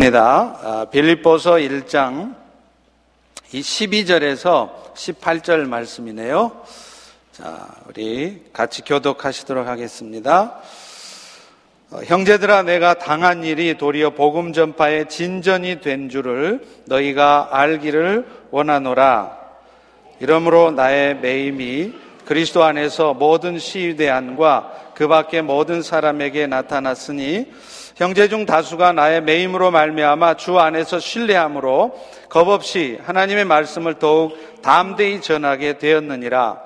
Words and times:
입니다. 0.00 0.86
빌립보서 0.92 1.54
1장 1.54 2.36
12절에서 3.52 4.94
18절 4.94 5.66
말씀이네요. 5.66 6.52
자, 7.32 7.66
우리 7.88 8.44
같이 8.52 8.82
교독하시도록 8.82 9.66
하겠습니다. 9.66 10.60
어, 11.90 12.00
형제들아 12.04 12.62
내가 12.62 12.94
당한 12.94 13.42
일이 13.42 13.76
도리어 13.76 14.10
복음 14.10 14.52
전파의 14.52 15.08
진전이 15.08 15.80
된 15.80 16.08
줄을 16.08 16.64
너희가 16.84 17.48
알기를 17.50 18.24
원하노라. 18.52 19.36
이러므로 20.20 20.70
나의 20.70 21.16
매임이 21.16 21.92
그리스도 22.24 22.62
안에서 22.62 23.14
모든 23.14 23.58
시위대안과 23.58 24.92
그 24.94 25.08
밖의 25.08 25.42
모든 25.42 25.82
사람에게 25.82 26.46
나타났으니 26.46 27.50
형제 27.98 28.28
중 28.28 28.46
다수가 28.46 28.92
나의 28.92 29.22
매임으로 29.22 29.72
말미암아 29.72 30.34
주 30.34 30.60
안에서 30.60 31.00
신뢰함으로 31.00 31.98
겁없이 32.28 32.96
하나님의 33.02 33.44
말씀을 33.44 33.94
더욱 33.94 34.38
담대히 34.62 35.20
전하게 35.20 35.78
되었느니라. 35.78 36.60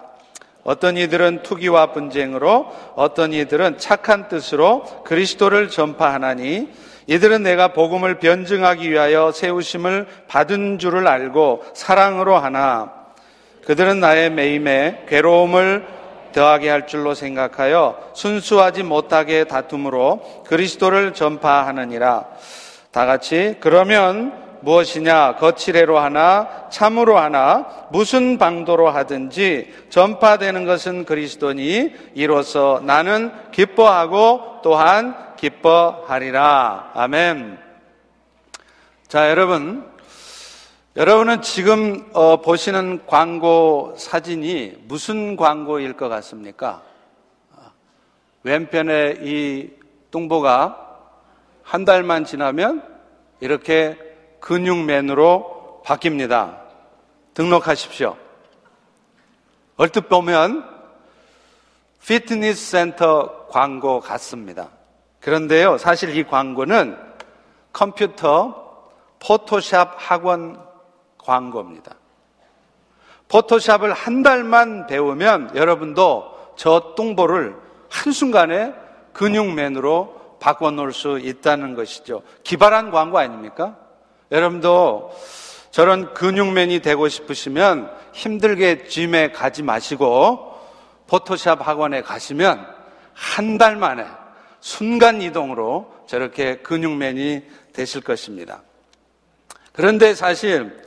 어떤 0.62 0.98
이들은 0.98 1.42
투기와 1.42 1.92
분쟁으로 1.92 2.70
어떤 2.96 3.32
이들은 3.32 3.78
착한 3.78 4.28
뜻으로 4.28 4.82
그리스도를 5.05 5.70
전파하나니 5.70 6.68
이들은 7.06 7.42
내가 7.42 7.69
복음을 7.69 8.19
변증하기 8.19 8.91
위하여 8.91 9.33
세우심을 9.33 10.06
받은 10.28 10.78
줄을 10.78 11.08
알고 11.08 11.64
사랑으로 11.72 12.36
하나 12.36 12.92
그들은 13.64 14.00
나의 14.00 14.30
매임에 14.30 15.06
괴로움을 15.08 16.02
더하게 16.32 16.70
할 16.70 16.86
줄로 16.86 17.14
생각하여 17.14 18.12
순수하지 18.14 18.82
못하게 18.82 19.45
다툼으로 19.45 20.45
그리스도를 20.46 21.14
전파하느니라. 21.14 22.27
다 22.91 23.06
같이 23.06 23.56
그러면 23.60 24.42
무엇이냐 24.62 25.36
거칠애로 25.36 25.98
하나 25.98 26.68
참으로 26.70 27.18
하나 27.18 27.66
무슨 27.91 28.38
방도로 28.38 28.91
하든지 28.91 29.86
전파되는 29.91 30.64
것은 30.64 31.05
그리스도니 31.05 31.94
이로써 32.14 32.80
나는 32.84 33.33
기뻐하고 33.50 34.60
또한 34.62 35.16
기뻐하리라. 35.36 36.92
아멘. 36.94 37.58
자, 39.08 39.28
여러분 39.28 39.91
여러분은 40.94 41.40
지금 41.40 42.06
어, 42.12 42.42
보시는 42.42 43.06
광고 43.06 43.94
사진이 43.96 44.82
무슨 44.88 45.36
광고일 45.36 45.94
것 45.94 46.10
같습니까? 46.10 46.82
왼편에 48.42 49.20
이 49.22 49.70
뚱보가 50.10 50.98
한 51.62 51.86
달만 51.86 52.26
지나면 52.26 52.86
이렇게 53.40 53.96
근육맨으로 54.40 55.82
바뀝니다. 55.86 56.58
등록하십시오. 57.32 58.18
얼뜻 59.76 60.10
보면 60.10 60.68
피트니스 62.06 62.70
센터 62.70 63.46
광고 63.46 64.00
같습니다. 64.00 64.68
그런데요, 65.20 65.78
사실 65.78 66.14
이 66.14 66.24
광고는 66.24 66.98
컴퓨터 67.72 68.90
포토샵 69.20 69.94
학원 69.96 70.72
광고입니다. 71.25 71.95
포토샵을 73.28 73.92
한 73.92 74.23
달만 74.23 74.87
배우면 74.87 75.53
여러분도 75.55 76.55
저 76.56 76.95
뚱보를 76.97 77.56
한순간에 77.89 78.75
근육맨으로 79.12 80.39
바꿔놓을 80.41 80.93
수 80.93 81.19
있다는 81.19 81.75
것이죠. 81.75 82.23
기발한 82.43 82.91
광고 82.91 83.19
아닙니까? 83.19 83.77
여러분도 84.31 85.12
저런 85.70 86.12
근육맨이 86.15 86.81
되고 86.81 87.09
싶으시면 87.09 87.91
힘들게 88.12 88.84
짐에 88.84 89.33
가지 89.33 89.62
마시고 89.62 90.53
포토샵 91.06 91.66
학원에 91.66 92.03
가시면 92.03 92.66
한 93.15 93.59
달 93.59 93.77
만에 93.77 94.06
순간 94.61 95.21
이동으로 95.22 95.93
저렇게 96.06 96.56
근육맨이 96.59 97.43
되실 97.72 98.00
것입니다. 98.00 98.62
그런데 99.72 100.15
사실 100.15 100.81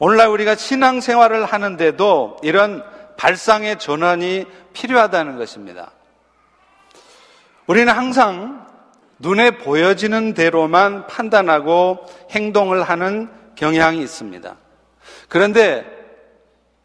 오늘날 0.00 0.28
우리가 0.28 0.54
신앙생활을 0.54 1.44
하는데도 1.44 2.38
이런 2.42 2.82
발상의 3.18 3.78
전환이 3.78 4.46
필요하다는 4.72 5.36
것입니다. 5.36 5.92
우리는 7.66 7.92
항상 7.92 8.66
눈에 9.18 9.58
보여지는 9.58 10.32
대로만 10.32 11.06
판단하고 11.06 11.98
행동을 12.30 12.82
하는 12.82 13.30
경향이 13.56 14.00
있습니다. 14.02 14.56
그런데 15.28 15.84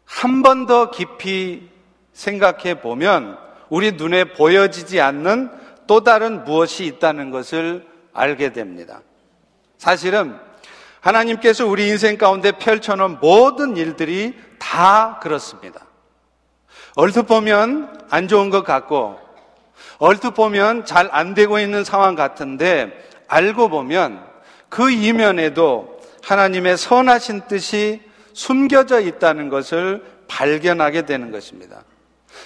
한 0.04 0.42
번 0.42 0.66
더 0.66 0.90
깊이 0.90 1.70
생각해 2.12 2.80
보면 2.80 3.38
우리 3.70 3.92
눈에 3.92 4.24
보여지지 4.24 5.00
않는 5.00 5.50
또 5.86 6.04
다른 6.04 6.44
무엇이 6.44 6.84
있다는 6.84 7.30
것을 7.30 7.86
알게 8.12 8.52
됩니다. 8.52 9.00
사실은 9.78 10.36
하나님께서 11.06 11.68
우리 11.68 11.86
인생 11.86 12.18
가운데 12.18 12.50
펼쳐놓은 12.50 13.18
모든 13.20 13.76
일들이 13.76 14.34
다 14.58 15.20
그렇습니다. 15.22 15.86
얼핏 16.96 17.28
보면 17.28 18.06
안 18.10 18.26
좋은 18.26 18.50
것 18.50 18.64
같고, 18.64 19.16
얼핏 19.98 20.34
보면 20.34 20.84
잘 20.84 21.08
안 21.12 21.34
되고 21.34 21.60
있는 21.60 21.84
상황 21.84 22.16
같은데, 22.16 23.08
알고 23.28 23.68
보면 23.68 24.20
그 24.68 24.90
이면에도 24.90 25.96
하나님의 26.24 26.76
선하신 26.76 27.42
뜻이 27.46 28.02
숨겨져 28.32 29.00
있다는 29.00 29.48
것을 29.48 30.04
발견하게 30.26 31.06
되는 31.06 31.30
것입니다. 31.30 31.84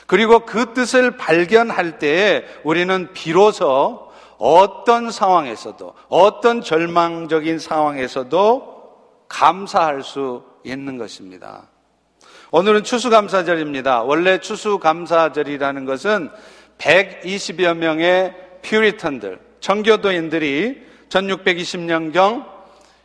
그리고 0.07 0.41
그 0.41 0.75
뜻을 0.75 1.17
발견할 1.17 1.99
때에 1.99 2.45
우리는 2.63 3.09
비로소 3.15 4.10
어떤 4.41 5.11
상황에서도, 5.11 5.95
어떤 6.09 6.63
절망적인 6.63 7.59
상황에서도 7.59 8.81
감사할 9.29 10.03
수 10.03 10.43
있는 10.65 10.97
것입니다. 10.97 11.69
오늘은 12.51 12.83
추수감사절입니다. 12.83 14.03
원래 14.03 14.39
추수감사절이라는 14.39 15.85
것은 15.85 16.31
120여 16.79 17.77
명의 17.77 18.35
퓨리턴들, 18.63 19.39
청교도인들이 19.61 20.87
1620년경 21.11 22.47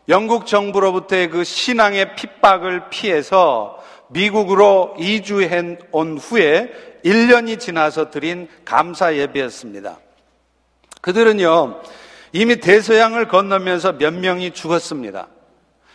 영국 0.07 0.45
정부로부터의 0.45 1.29
그 1.29 1.43
신앙의 1.43 2.15
핍박을 2.15 2.89
피해서 2.89 3.77
미국으로 4.07 4.95
이주해 4.99 5.79
온 5.91 6.17
후에 6.17 6.71
1년이 7.03 7.59
지나서 7.59 8.09
드린 8.09 8.47
감사 8.63 9.15
예배였습니다. 9.15 9.97
그들은요, 11.05 11.81
이미 12.31 12.55
대서양을 12.55 13.27
건너면서 13.27 13.91
몇 13.91 14.11
명이 14.11 14.51
죽었습니다. 14.55 15.27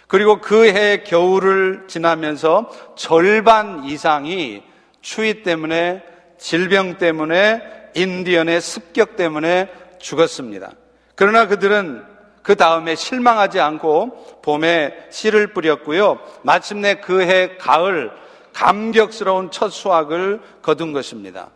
그리고 0.06 0.40
그 0.40 0.66
해 0.66 1.02
겨울을 1.02 1.86
지나면서 1.88 2.70
절반 2.94 3.82
이상이 3.86 4.62
추위 5.00 5.42
때문에, 5.42 6.04
질병 6.38 6.98
때문에, 6.98 7.90
인디언의 7.96 8.60
습격 8.60 9.16
때문에 9.16 9.68
죽었습니다. 9.98 10.70
그러나 11.16 11.48
그들은 11.48 12.04
그 12.42 12.54
다음에 12.54 12.94
실망하지 12.94 13.58
않고 13.58 14.42
봄에 14.42 14.94
씨를 15.10 15.48
뿌렸고요. 15.48 16.20
마침내 16.42 16.94
그 17.00 17.20
해 17.20 17.56
가을 17.58 18.12
감격스러운 18.52 19.50
첫 19.50 19.70
수확을 19.70 20.40
거둔 20.62 20.92
것입니다. 20.92 21.48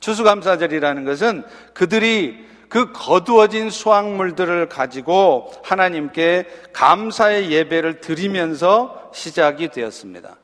추수감사절이라는 0.00 1.06
것은 1.06 1.44
그들이 1.72 2.49
그 2.70 2.92
거두어진 2.92 3.68
수확물들을 3.68 4.68
가지고 4.68 5.52
하나님께 5.64 6.46
감사의 6.72 7.50
예배를 7.50 8.00
드리면서 8.00 9.10
시작이 9.12 9.68
되었습니다. 9.68 10.36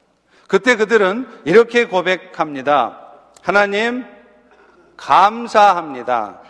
그때 0.48 0.74
그들은 0.76 1.28
이렇게 1.44 1.86
고백합니다. 1.86 3.00
하나님, 3.42 4.04
감사합니다. 4.96 6.40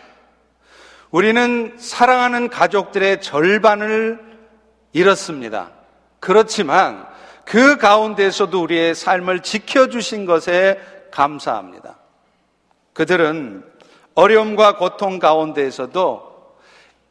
우리는 1.10 1.74
사랑하는 1.78 2.48
가족들의 2.48 3.20
절반을 3.20 4.18
잃었습니다. 4.94 5.72
그렇지만 6.20 7.06
그 7.44 7.76
가운데서도 7.76 8.62
우리의 8.62 8.94
삶을 8.94 9.40
지켜주신 9.40 10.24
것에 10.24 10.80
감사합니다. 11.10 11.98
그들은 12.94 13.75
어려움과 14.16 14.76
고통 14.76 15.20
가운데에서도 15.20 16.36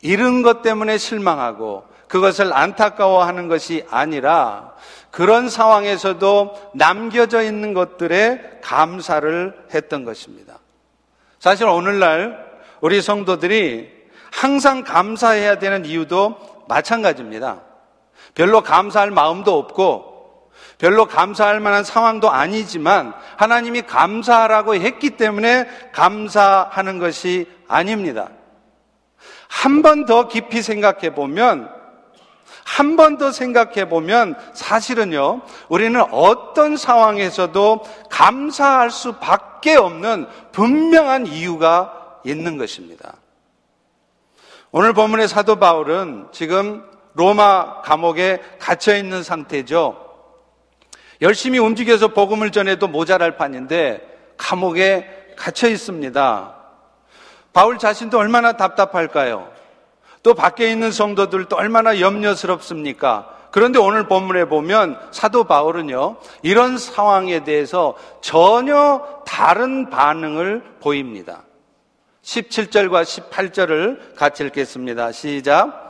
잃은 0.01 0.41
것 0.41 0.61
때문에 0.61 0.97
실망하고 0.97 1.85
그것을 2.07 2.51
안타까워하는 2.53 3.47
것이 3.47 3.85
아니라 3.89 4.73
그런 5.11 5.49
상황에서도 5.49 6.71
남겨져 6.73 7.41
있는 7.41 7.73
것들에 7.73 8.59
감사를 8.61 9.67
했던 9.73 10.03
것입니다. 10.03 10.59
사실 11.39 11.67
오늘날 11.67 12.45
우리 12.81 13.01
성도들이 13.01 13.89
항상 14.31 14.83
감사해야 14.83 15.59
되는 15.59 15.85
이유도 15.85 16.35
마찬가지입니다. 16.67 17.61
별로 18.33 18.61
감사할 18.61 19.11
마음도 19.11 19.57
없고 19.57 20.14
별로 20.77 21.05
감사할 21.05 21.59
만한 21.59 21.83
상황도 21.83 22.29
아니지만 22.29 23.13
하나님이 23.37 23.83
감사하라고 23.83 24.75
했기 24.75 25.11
때문에 25.11 25.67
감사하는 25.93 26.99
것이 26.99 27.47
아닙니다. 27.67 28.29
한 29.47 29.81
번 29.81 30.05
더 30.05 30.27
깊이 30.27 30.61
생각해 30.61 31.15
보면 31.15 31.69
한 32.65 32.95
번 32.97 33.17
더 33.17 33.31
생각해 33.31 33.87
보면 33.89 34.35
사실은요, 34.53 35.41
우리는 35.69 36.01
어떤 36.11 36.77
상황에서도 36.77 37.83
감사할 38.09 38.89
수밖에 38.91 39.75
없는 39.75 40.27
분명한 40.51 41.27
이유가 41.27 42.19
있는 42.25 42.57
것입니다. 42.57 43.13
오늘 44.71 44.93
본문의 44.93 45.27
사도 45.27 45.57
바울은 45.57 46.27
지금 46.31 46.83
로마 47.13 47.81
감옥에 47.81 48.41
갇혀 48.59 48.95
있는 48.97 49.23
상태죠. 49.23 50.04
열심히 51.21 51.59
움직여서 51.59 52.09
복음을 52.09 52.51
전해도 52.51 52.87
모자랄 52.87 53.37
판인데 53.37 54.01
감옥에 54.37 55.33
갇혀 55.35 55.67
있습니다. 55.69 56.55
바울 57.53 57.77
자신도 57.77 58.17
얼마나 58.17 58.53
답답할까요? 58.53 59.49
또 60.23 60.33
밖에 60.33 60.71
있는 60.71 60.91
성도들도 60.91 61.55
얼마나 61.55 61.99
염려스럽습니까? 61.99 63.29
그런데 63.51 63.79
오늘 63.79 64.07
본문에 64.07 64.45
보면 64.45 64.99
사도 65.11 65.45
바울은요, 65.45 66.17
이런 66.41 66.77
상황에 66.77 67.45
대해서 67.45 67.95
전혀 68.19 69.21
다른 69.25 69.89
반응을 69.89 70.63
보입니다. 70.81 71.43
17절과 72.23 73.03
18절을 73.03 74.15
같이 74.15 74.43
읽겠습니다. 74.43 75.13
시작. 75.13 75.84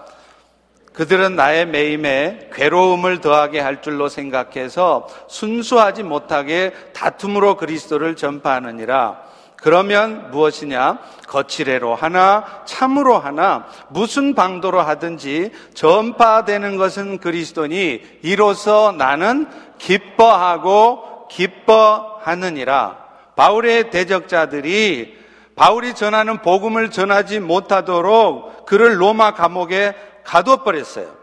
그들은 0.95 1.35
나의 1.35 1.67
매임에 1.67 2.49
괴로움을 2.53 3.19
더하게 3.19 3.59
할 3.59 3.81
줄로 3.81 4.07
생각해서 4.07 5.07
순수하지 5.27 6.03
못하게 6.03 6.73
다툼으로 6.93 7.57
그리스도를 7.57 8.15
전파하느니라. 8.15 9.25
그러면 9.57 10.31
무엇이냐? 10.31 10.99
거칠애로 11.27 11.95
하나, 11.95 12.61
참으로 12.65 13.17
하나, 13.17 13.65
무슨 13.89 14.35
방도로 14.35 14.81
하든지 14.81 15.51
전파되는 15.73 16.77
것은 16.77 17.17
그리스도니 17.17 18.01
이로써 18.21 18.93
나는 18.97 19.47
기뻐하고 19.77 21.27
기뻐하느니라. 21.29 22.97
바울의 23.35 23.89
대적자들이 23.89 25.17
바울이 25.55 25.93
전하는 25.93 26.41
복음을 26.41 26.91
전하지 26.91 27.39
못하도록 27.39 28.65
그를 28.65 29.01
로마 29.01 29.33
감옥에 29.33 29.95
가둬버렸어요. 30.25 31.15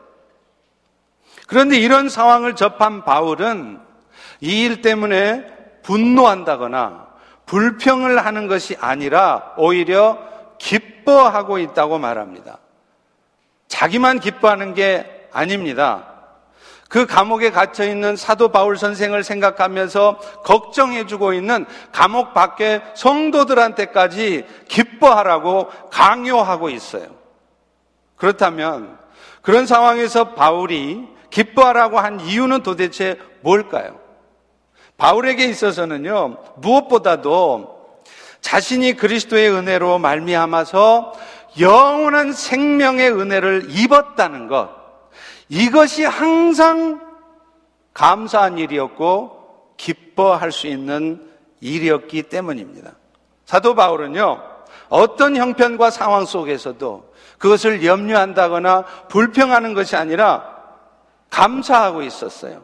그런데 1.47 1.77
이런 1.77 2.09
상황을 2.09 2.57
접한 2.57 3.05
바울은 3.05 3.81
이 4.41 4.65
일 4.65 4.83
때문에 4.83 5.47
분노한다거나 5.83 7.09
불평을 7.47 8.25
하는 8.25 8.47
것이 8.47 8.77
아니라 8.81 9.53
오히려 9.57 10.19
기뻐하고 10.59 11.59
있다고 11.59 11.99
말합니다. 11.99 12.59
자기만 13.69 14.21
기뻐하는 14.21 14.75
게 14.75 15.29
아닙니다. 15.33 16.09
그 16.89 17.07
감옥에 17.07 17.51
갇혀 17.51 17.85
있는 17.85 18.17
사도 18.17 18.49
바울 18.49 18.77
선생을 18.77 19.25
생각하면서 19.25 20.19
걱정해 20.45 21.07
주고 21.07 21.33
있는 21.33 21.65
감옥 21.91 22.35
밖에 22.35 22.83
성도들한테까지 22.95 24.47
기뻐하라고 24.69 25.71
강요하고 25.91 26.69
있어요. 26.69 27.22
그렇다면 28.23 28.97
그런 29.41 29.67
상황에서 29.67 30.35
바울이 30.35 31.09
기뻐하라고 31.31 31.99
한 31.99 32.21
이유는 32.21 32.63
도대체 32.63 33.19
뭘까요? 33.41 33.99
바울에게 34.97 35.45
있어서는요, 35.47 36.37
무엇보다도 36.59 37.99
자신이 38.41 38.93
그리스도의 38.93 39.51
은혜로 39.51 39.99
말미암아서 39.99 41.15
영원한 41.59 42.33
생명의 42.33 43.11
은혜를 43.11 43.67
입었다는 43.71 44.47
것, 44.47 44.71
이것이 45.49 46.05
항상 46.05 47.01
감사한 47.93 48.59
일이었고 48.59 49.75
기뻐할 49.77 50.53
수 50.53 50.69
있는 50.69 51.29
일이었기 51.61 52.23
때문입니다. 52.23 52.93
사도 53.47 53.75
바울은요, 53.75 54.52
어떤 54.93 55.37
형편과 55.37 55.91
상황 55.91 56.27
속에서도 56.27 57.15
그것을 57.39 57.83
염려한다거나 57.83 58.85
불평하는 59.09 59.73
것이 59.73 59.97
아니라 59.97 60.45
감사하고 61.31 62.03
있었어요. 62.03 62.63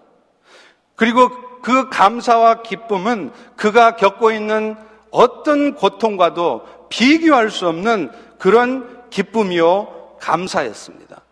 그리고 0.95 1.31
그 1.63 1.89
감사와 1.89 2.61
기쁨은 2.61 3.33
그가 3.57 3.97
겪고 3.97 4.31
있는 4.31 4.77
어떤 5.11 5.75
고통과도 5.75 6.67
비교할 6.91 7.49
수 7.49 7.67
없는 7.67 8.13
그런 8.39 9.09
기쁨이요 9.09 10.19
감사였습니다. 10.21 11.23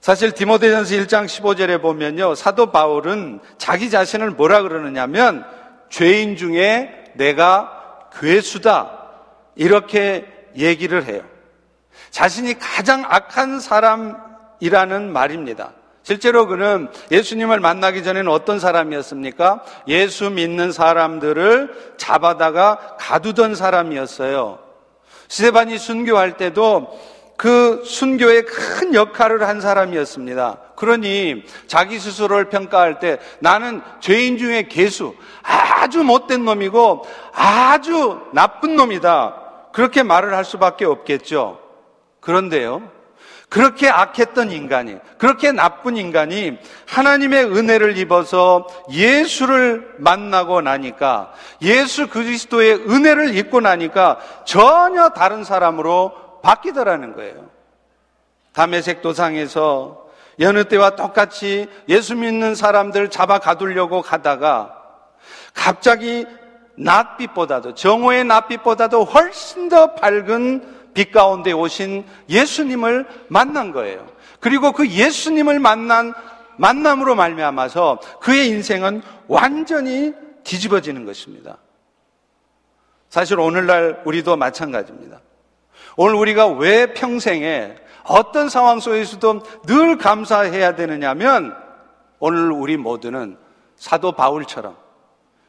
사실 0.00 0.32
디모데전서 0.32 0.96
1장 0.96 1.26
15절에 1.26 1.80
보면요. 1.80 2.34
사도 2.34 2.72
바울은 2.72 3.38
자기 3.58 3.90
자신을 3.90 4.30
뭐라 4.32 4.62
그러느냐면 4.62 5.46
죄인 5.88 6.36
중에 6.36 7.12
내가 7.14 8.08
괴수다. 8.18 8.97
이렇게 9.58 10.24
얘기를 10.56 11.04
해요. 11.04 11.20
자신이 12.10 12.58
가장 12.58 13.04
악한 13.06 13.60
사람이라는 13.60 15.12
말입니다. 15.12 15.72
실제로 16.02 16.46
그는 16.46 16.88
예수님을 17.10 17.60
만나기 17.60 18.02
전에는 18.02 18.30
어떤 18.30 18.58
사람이었습니까? 18.58 19.62
예수 19.88 20.30
믿는 20.30 20.72
사람들을 20.72 21.94
잡아다가 21.98 22.96
가두던 22.98 23.54
사람이었어요. 23.54 24.58
스테반이 25.28 25.76
순교할 25.76 26.38
때도 26.38 26.98
그 27.36 27.82
순교에 27.84 28.42
큰 28.42 28.94
역할을 28.94 29.46
한 29.46 29.60
사람이었습니다. 29.60 30.58
그러니 30.76 31.44
자기 31.66 31.98
스스로를 31.98 32.48
평가할 32.48 33.00
때 33.00 33.18
나는 33.40 33.82
죄인 34.00 34.38
중에 34.38 34.68
개수, 34.68 35.14
아주 35.42 36.02
못된 36.04 36.44
놈이고 36.44 37.06
아주 37.34 38.20
나쁜 38.32 38.76
놈이다. 38.76 39.47
그렇게 39.72 40.02
말을 40.02 40.34
할 40.34 40.44
수밖에 40.44 40.84
없겠죠. 40.84 41.60
그런데요. 42.20 42.98
그렇게 43.48 43.88
악했던 43.88 44.50
인간이, 44.50 44.98
그렇게 45.16 45.52
나쁜 45.52 45.96
인간이 45.96 46.58
하나님의 46.86 47.44
은혜를 47.46 47.96
입어서 47.96 48.66
예수를 48.90 49.94
만나고 49.96 50.60
나니까, 50.60 51.32
예수 51.62 52.08
그리스도의 52.08 52.74
은혜를 52.90 53.34
입고 53.36 53.60
나니까 53.60 54.18
전혀 54.44 55.08
다른 55.10 55.44
사람으로 55.44 56.40
바뀌더라는 56.42 57.14
거예요. 57.14 57.48
담에색 58.52 59.00
도상에서 59.00 60.08
여느 60.40 60.64
때와 60.64 60.90
똑같이 60.90 61.68
예수 61.88 62.14
믿는 62.16 62.54
사람들 62.54 63.08
잡아 63.08 63.38
가두려고 63.38 64.02
가다가 64.02 64.74
갑자기 65.54 66.26
낯빛보다도 66.78 67.74
정오의 67.74 68.24
낯빛보다도 68.24 69.04
훨씬 69.04 69.68
더 69.68 69.94
밝은 69.94 70.92
빛 70.94 71.12
가운데 71.12 71.52
오신 71.52 72.04
예수님을 72.28 73.06
만난 73.28 73.72
거예요. 73.72 74.06
그리고 74.40 74.72
그 74.72 74.88
예수님을 74.88 75.58
만난 75.58 76.14
만남으로 76.56 77.14
말미암아서 77.14 78.00
그의 78.20 78.48
인생은 78.48 79.02
완전히 79.28 80.12
뒤집어지는 80.42 81.06
것입니다. 81.06 81.58
사실 83.08 83.38
오늘날 83.38 84.02
우리도 84.04 84.36
마찬가지입니다. 84.36 85.20
오늘 85.96 86.16
우리가 86.16 86.48
왜 86.48 86.92
평생에 86.94 87.76
어떤 88.04 88.48
상황 88.48 88.80
속에서도 88.80 89.42
늘 89.66 89.98
감사해야 89.98 90.74
되느냐면 90.74 91.54
오늘 92.18 92.50
우리 92.50 92.76
모두는 92.76 93.36
사도 93.76 94.12
바울처럼 94.12 94.76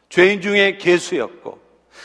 죄인 0.10 0.42
중에 0.42 0.78
개수였고 0.78 1.60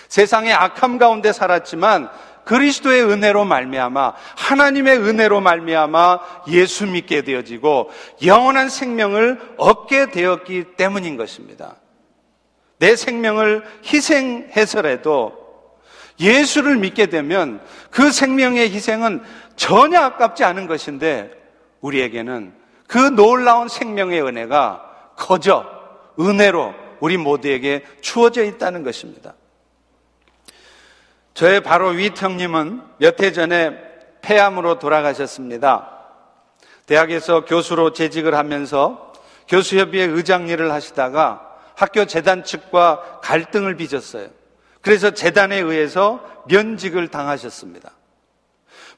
세상의 0.09 0.53
악함 0.53 0.99
가운데 0.99 1.33
살았지만 1.33 2.11
그리스도의 2.45 3.03
은혜로 3.05 3.45
말미암아 3.45 4.15
하나님의 4.37 4.99
은혜로 4.99 5.41
말미암아 5.41 6.21
예수 6.49 6.87
믿게 6.87 7.23
되어지고 7.23 7.91
영원한 8.25 8.69
생명을 8.69 9.41
얻게 9.57 10.11
되었기 10.11 10.77
때문인 10.77 11.17
것입니다. 11.17 11.77
내 12.79 12.97
생명을 12.97 13.65
희생해서라도 13.87 15.43
예수를 16.21 16.77
믿게 16.77 17.07
되면 17.07 17.61
그 17.91 18.13
생명의 18.13 18.71
희생은 18.71 19.23
전혀 19.57 20.01
아깝지 20.01 20.45
않은 20.45 20.67
것인데 20.67 21.31
우리에게는 21.81 22.53
그 22.87 22.99
놀라운 22.99 23.69
생명의 23.69 24.23
은혜가 24.23 25.15
거저 25.17 25.67
은혜로 26.21 26.84
우리 27.01 27.17
모두에게 27.17 27.85
주어져 28.01 28.45
있다는 28.45 28.83
것입니다. 28.83 29.35
저의 31.35 31.63
바로 31.63 31.89
윗 31.89 32.21
형님은 32.21 32.83
몇 32.99 33.21
해 33.21 33.33
전에 33.33 33.77
폐암으로 34.23 34.79
돌아가셨습니다. 34.79 35.91
대학에서 36.87 37.45
교수로 37.45 37.93
재직을 37.93 38.35
하면서 38.35 39.13
교수협의회 39.49 40.05
의장 40.05 40.49
일을 40.49 40.73
하시다가 40.73 41.51
학교 41.75 42.05
재단 42.07 42.45
측과 42.45 43.21
갈등을 43.23 43.77
빚었어요. 43.77 44.29
그래서 44.81 45.11
재단에 45.11 45.59
의해서 45.59 46.25
면직을 46.47 47.09
당하셨습니다. 47.09 47.91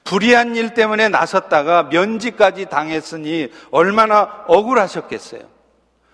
불의한 0.05 0.55
일 0.57 0.75
때문에 0.75 1.09
나섰다가 1.09 1.85
면직까지 1.85 2.67
당했으니 2.67 3.50
얼마나 3.71 4.45
억울하셨겠어요. 4.47 5.55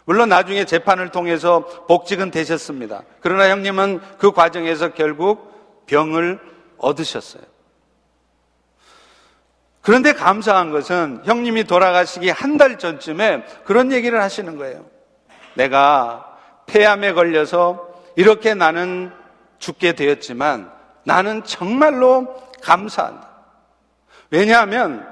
물론 0.05 0.29
나중에 0.29 0.65
재판을 0.65 1.11
통해서 1.11 1.67
복직은 1.87 2.31
되셨습니다. 2.31 3.03
그러나 3.21 3.49
형님은 3.49 4.01
그 4.19 4.33
과정에서 4.33 4.95
결국 4.95 5.85
병을 5.87 6.41
얻으셨어요. 6.79 7.43
그런데 9.81 10.13
감사한 10.13 10.71
것은 10.71 11.23
형님이 11.25 11.65
돌아가시기 11.65 12.31
한 12.31 12.57
달 12.57 12.79
전쯤에 12.79 13.45
그런 13.65 13.91
얘기를 13.93 14.21
하시는 14.23 14.57
거예요. 14.57 14.85
내가 15.55 16.37
폐암에 16.67 17.13
걸려서 17.13 17.89
이렇게 18.17 18.55
나는 18.55 19.13
죽게 19.59 19.95
되었지만 19.95 20.71
나는 21.05 21.43
정말로 21.45 22.35
감사한다. 22.63 23.29
왜냐하면 24.31 25.07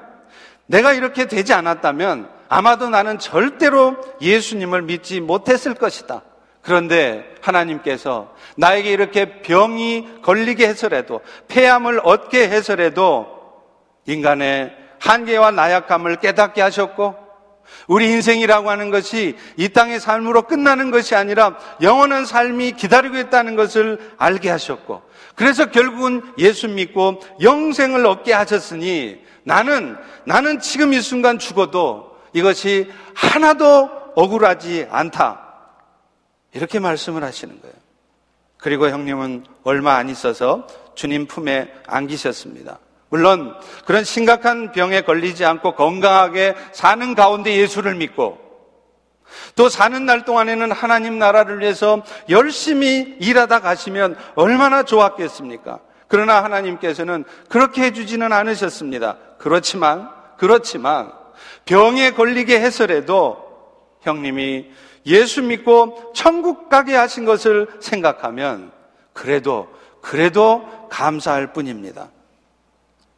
내가 0.66 0.92
이렇게 0.92 1.26
되지 1.26 1.52
않았다면 1.52 2.30
아마도 2.50 2.90
나는 2.90 3.21
절대로 3.21 3.97
예수님을 4.21 4.83
믿지 4.83 5.21
못했을 5.21 5.73
것이다. 5.75 6.23
그런데 6.62 7.25
하나님께서 7.40 8.35
나에게 8.57 8.90
이렇게 8.90 9.40
병이 9.40 10.21
걸리게 10.23 10.66
해서라도 10.66 11.21
폐암을 11.47 12.00
얻게 12.02 12.49
해서라도 12.49 13.28
인간의 14.07 14.76
한계와 14.99 15.52
나약함을 15.52 16.16
깨닫게 16.16 16.61
하셨고 16.61 17.14
우리 17.87 18.11
인생이라고 18.11 18.69
하는 18.69 18.90
것이 18.90 19.37
이 19.57 19.69
땅의 19.69 20.00
삶으로 20.00 20.42
끝나는 20.42 20.90
것이 20.90 21.14
아니라 21.14 21.57
영원한 21.80 22.26
삶이 22.26 22.73
기다리고 22.73 23.16
있다는 23.16 23.54
것을 23.54 24.00
알게 24.19 24.50
하셨고 24.50 25.02
그래서 25.37 25.71
결국은 25.71 26.23
예수 26.37 26.66
믿고 26.66 27.21
영생을 27.40 28.04
얻게 28.07 28.33
하셨으니 28.33 29.21
나는 29.45 29.97
나는 30.25 30.59
지금 30.59 30.92
이 30.92 31.00
순간 31.00 31.38
죽어도 31.38 32.10
이것이 32.32 32.90
하나도 33.14 34.12
억울하지 34.14 34.88
않다. 34.90 35.49
이렇게 36.52 36.78
말씀을 36.78 37.22
하시는 37.22 37.60
거예요. 37.60 37.75
그리고 38.58 38.88
형님은 38.88 39.46
얼마 39.64 39.94
안 39.94 40.08
있어서 40.08 40.66
주님 40.94 41.26
품에 41.26 41.72
안기셨습니다. 41.87 42.78
물론 43.08 43.56
그런 43.87 44.04
심각한 44.04 44.72
병에 44.72 45.00
걸리지 45.00 45.44
않고 45.44 45.75
건강하게 45.75 46.54
사는 46.72 47.14
가운데 47.14 47.56
예수를 47.56 47.94
믿고 47.94 48.38
또 49.54 49.68
사는 49.68 50.04
날 50.06 50.25
동안에는 50.25 50.72
하나님 50.72 51.18
나라를 51.18 51.60
위해서 51.60 52.02
열심히 52.28 53.16
일하다 53.20 53.60
가시면 53.60 54.16
얼마나 54.34 54.82
좋았겠습니까? 54.82 55.80
그러나 56.08 56.42
하나님께서는 56.42 57.25
그렇게 57.49 57.82
해주지는 57.82 58.32
않으셨습니다. 58.32 59.16
그렇지만, 59.38 60.10
그렇지만, 60.38 61.12
병에 61.64 62.12
걸리게 62.12 62.61
해서라도 62.61 63.50
형님이 64.00 64.70
예수 65.06 65.42
믿고 65.42 66.12
천국 66.14 66.68
가게 66.68 66.94
하신 66.94 67.25
것을 67.25 67.68
생각하면 67.80 68.73
그래도, 69.12 69.68
그래도 70.00 70.68
감사할 70.90 71.52
뿐입니다. 71.52 72.11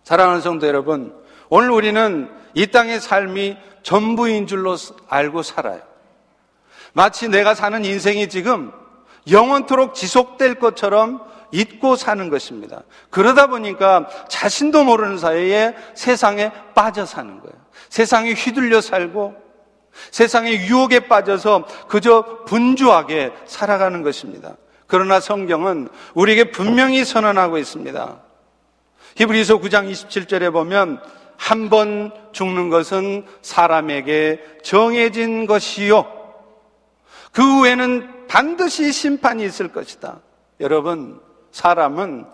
사랑하는 0.04 0.40
성도 0.40 0.66
여러분, 0.66 1.14
오늘 1.48 1.70
우리는 1.70 2.30
이 2.54 2.66
땅의 2.66 3.00
삶이 3.00 3.56
전부인 3.82 4.46
줄로 4.46 4.76
알고 5.08 5.42
살아요. 5.42 5.80
마치 6.92 7.28
내가 7.28 7.54
사는 7.54 7.84
인생이 7.84 8.28
지금 8.28 8.72
영원토록 9.30 9.94
지속될 9.94 10.56
것처럼 10.56 11.22
잊고 11.52 11.96
사는 11.96 12.28
것입니다. 12.28 12.82
그러다 13.10 13.46
보니까 13.46 14.08
자신도 14.28 14.84
모르는 14.84 15.18
사이에 15.18 15.74
세상에 15.94 16.50
빠져 16.74 17.06
사는 17.06 17.38
거예요. 17.40 17.54
세상에 17.88 18.32
휘둘려 18.32 18.80
살고 18.80 19.34
세상의 20.10 20.66
유혹에 20.66 21.00
빠져서 21.00 21.66
그저 21.88 22.44
분주하게 22.46 23.32
살아가는 23.46 24.02
것입니다. 24.02 24.56
그러나 24.86 25.20
성경은 25.20 25.88
우리에게 26.14 26.50
분명히 26.50 27.04
선언하고 27.04 27.58
있습니다. 27.58 28.20
히브리서 29.16 29.58
9장 29.58 29.90
27절에 29.90 30.52
보면 30.52 31.00
한 31.36 31.68
번 31.70 32.12
죽는 32.30 32.70
것은 32.70 33.26
사람에게 33.42 34.40
정해진 34.62 35.46
것이요. 35.46 36.06
그 37.32 37.42
후에는 37.42 38.28
반드시 38.28 38.92
심판이 38.92 39.44
있을 39.44 39.72
것이다. 39.72 40.20
여러분, 40.60 41.20
사람은 41.52 42.26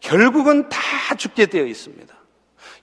결국은 0.00 0.68
다 0.68 0.78
죽게 1.16 1.46
되어 1.46 1.64
있습니다. 1.64 2.14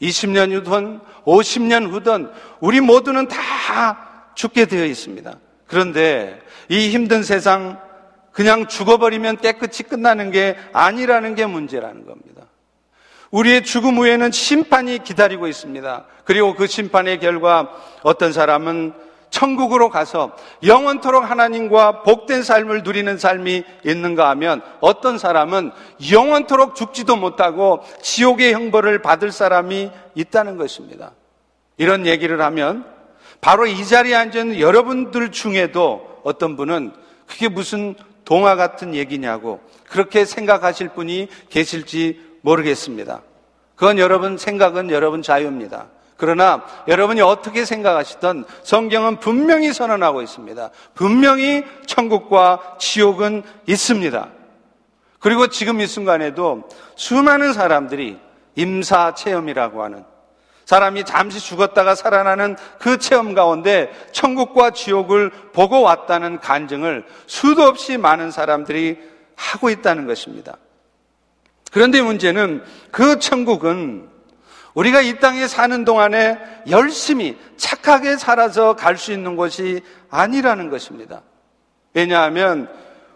20년 0.01 0.51
후든 0.53 0.99
50년 1.23 1.91
후든 1.91 2.29
우리 2.59 2.81
모두는 2.81 3.27
다 3.27 4.31
죽게 4.35 4.65
되어 4.65 4.85
있습니다. 4.85 5.37
그런데 5.67 6.41
이 6.69 6.89
힘든 6.89 7.23
세상 7.23 7.79
그냥 8.31 8.67
죽어버리면 8.67 9.37
깨끗이 9.37 9.83
끝나는 9.83 10.31
게 10.31 10.57
아니라는 10.73 11.35
게 11.35 11.45
문제라는 11.45 12.05
겁니다. 12.05 12.43
우리의 13.31 13.63
죽음 13.63 13.97
후에는 13.97 14.31
심판이 14.31 15.03
기다리고 15.03 15.47
있습니다. 15.47 16.05
그리고 16.25 16.55
그 16.55 16.67
심판의 16.67 17.19
결과 17.19 17.69
어떤 18.03 18.33
사람은 18.33 18.93
천국으로 19.29 19.89
가서 19.89 20.35
영원토록 20.63 21.29
하나님과 21.29 22.03
복된 22.03 22.43
삶을 22.43 22.83
누리는 22.83 23.17
삶이 23.17 23.63
있는가 23.85 24.29
하면 24.29 24.61
어떤 24.79 25.17
사람은 25.17 25.71
영원토록 26.11 26.75
죽지도 26.75 27.15
못하고 27.15 27.83
지옥의 28.01 28.53
형벌을 28.53 29.01
받을 29.01 29.31
사람이 29.31 29.91
있다는 30.15 30.57
것입니다. 30.57 31.11
이런 31.77 32.05
얘기를 32.05 32.41
하면 32.41 32.85
바로 33.41 33.65
이 33.65 33.85
자리에 33.85 34.15
앉은 34.15 34.59
여러분들 34.59 35.31
중에도 35.31 36.21
어떤 36.23 36.55
분은 36.55 36.93
그게 37.27 37.49
무슨 37.49 37.95
동화 38.23 38.55
같은 38.55 38.95
얘기냐고 38.95 39.59
그렇게 39.87 40.25
생각하실 40.25 40.89
분이 40.89 41.27
계실지 41.49 42.19
모르겠습니다. 42.41 43.21
그건 43.75 43.99
여러분 43.99 44.37
생각은 44.37 44.89
여러분 44.89 45.21
자유입니다. 45.21 45.87
그러나 46.17 46.63
여러분이 46.87 47.21
어떻게 47.21 47.65
생각하시던 47.65 48.45
성경은 48.63 49.19
분명히 49.19 49.73
선언하고 49.73 50.21
있습니다. 50.21 50.69
분명히 50.93 51.63
천국과 51.85 52.77
지옥은 52.79 53.43
있습니다. 53.67 54.29
그리고 55.19 55.47
지금 55.47 55.81
이 55.81 55.87
순간에도 55.87 56.69
수많은 56.95 57.53
사람들이 57.53 58.19
임사 58.55 59.15
체험이라고 59.15 59.83
하는 59.83 60.05
사람이 60.65 61.03
잠시 61.03 61.39
죽었다가 61.39 61.95
살아나는 61.95 62.55
그 62.79 62.97
체험 62.97 63.33
가운데 63.33 63.91
천국과 64.11 64.71
지옥을 64.71 65.29
보고 65.53 65.81
왔다는 65.81 66.39
간증을 66.39 67.05
수도 67.27 67.63
없이 67.63 67.97
많은 67.97 68.31
사람들이 68.31 68.97
하고 69.35 69.69
있다는 69.69 70.07
것입니다. 70.07 70.57
그런데 71.71 72.01
문제는 72.01 72.63
그 72.89 73.19
천국은 73.19 74.09
우리가 74.75 75.01
이 75.01 75.19
땅에 75.19 75.47
사는 75.47 75.83
동안에 75.85 76.37
열심히 76.69 77.37
착하게 77.57 78.17
살아서 78.17 78.75
갈 78.75 78.97
수 78.97 79.11
있는 79.11 79.35
것이 79.35 79.81
아니라는 80.09 80.69
것입니다. 80.69 81.21
왜냐하면 81.93 82.69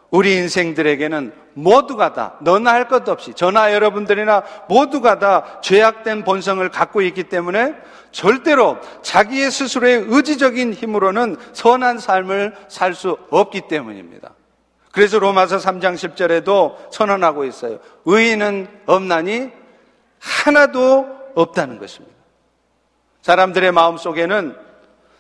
우리 0.09 0.35
인생들에게는 0.37 1.33
모두가 1.53 2.13
다, 2.13 2.37
너나 2.41 2.71
할 2.73 2.87
것 2.87 3.07
없이, 3.09 3.33
저나 3.33 3.73
여러분들이나 3.73 4.43
모두가 4.69 5.19
다 5.19 5.59
죄악된 5.61 6.23
본성을 6.23 6.67
갖고 6.69 7.01
있기 7.01 7.23
때문에 7.25 7.75
절대로 8.11 8.77
자기의 9.01 9.51
스스로의 9.51 10.05
의지적인 10.07 10.73
힘으로는 10.73 11.35
선한 11.53 11.99
삶을 11.99 12.55
살 12.69 12.95
수 12.95 13.17
없기 13.29 13.67
때문입니다. 13.67 14.31
그래서 14.91 15.19
로마서 15.19 15.57
3장 15.57 15.93
10절에도 15.95 16.91
선언하고 16.91 17.43
있어요. 17.43 17.79
의인은 18.05 18.67
없나니 18.87 19.51
하나도 20.19 21.18
없다는 21.41 21.79
것입니다. 21.79 22.15
사람들의 23.21 23.71
마음 23.71 23.97
속에는 23.97 24.55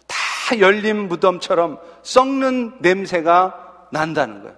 다 0.07 0.59
열린 0.59 1.07
무덤처럼 1.07 1.79
썩는 2.03 2.77
냄새가 2.79 3.87
난다는 3.91 4.41
거예요. 4.41 4.57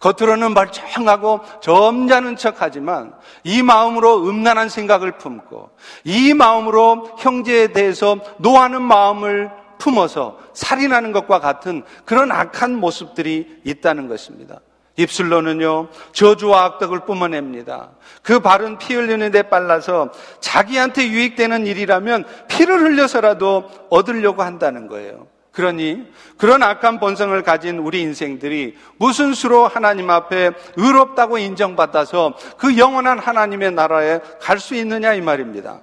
겉으로는 0.00 0.52
멀쩡하고 0.52 1.40
점잖은 1.60 2.36
척 2.36 2.56
하지만 2.58 3.14
이 3.44 3.62
마음으로 3.62 4.26
음란한 4.28 4.68
생각을 4.68 5.12
품고 5.12 5.70
이 6.04 6.34
마음으로 6.34 7.16
형제에 7.18 7.68
대해서 7.68 8.16
노하는 8.38 8.82
마음을 8.82 9.50
품어서 9.78 10.38
살인하는 10.54 11.12
것과 11.12 11.38
같은 11.40 11.84
그런 12.04 12.32
악한 12.32 12.74
모습들이 12.76 13.60
있다는 13.64 14.08
것입니다. 14.08 14.60
입술로는요, 14.96 15.88
저주와 16.12 16.64
악덕을 16.64 17.00
뿜어냅니다. 17.06 17.90
그 18.22 18.40
발은 18.40 18.78
피 18.78 18.94
흘리는 18.94 19.30
데 19.30 19.42
빨라서 19.42 20.12
자기한테 20.40 21.08
유익되는 21.08 21.66
일이라면 21.66 22.24
피를 22.48 22.80
흘려서라도 22.80 23.70
얻으려고 23.90 24.42
한다는 24.42 24.88
거예요. 24.88 25.26
그러니 25.52 26.06
그런 26.38 26.62
악한 26.62 26.98
본성을 26.98 27.40
가진 27.42 27.78
우리 27.78 28.00
인생들이 28.00 28.76
무슨 28.96 29.34
수로 29.34 29.68
하나님 29.68 30.08
앞에 30.08 30.52
의롭다고 30.76 31.36
인정받아서 31.38 32.34
그 32.56 32.78
영원한 32.78 33.18
하나님의 33.18 33.72
나라에 33.72 34.20
갈 34.40 34.58
수 34.58 34.74
있느냐 34.74 35.12
이 35.12 35.20
말입니다. 35.20 35.80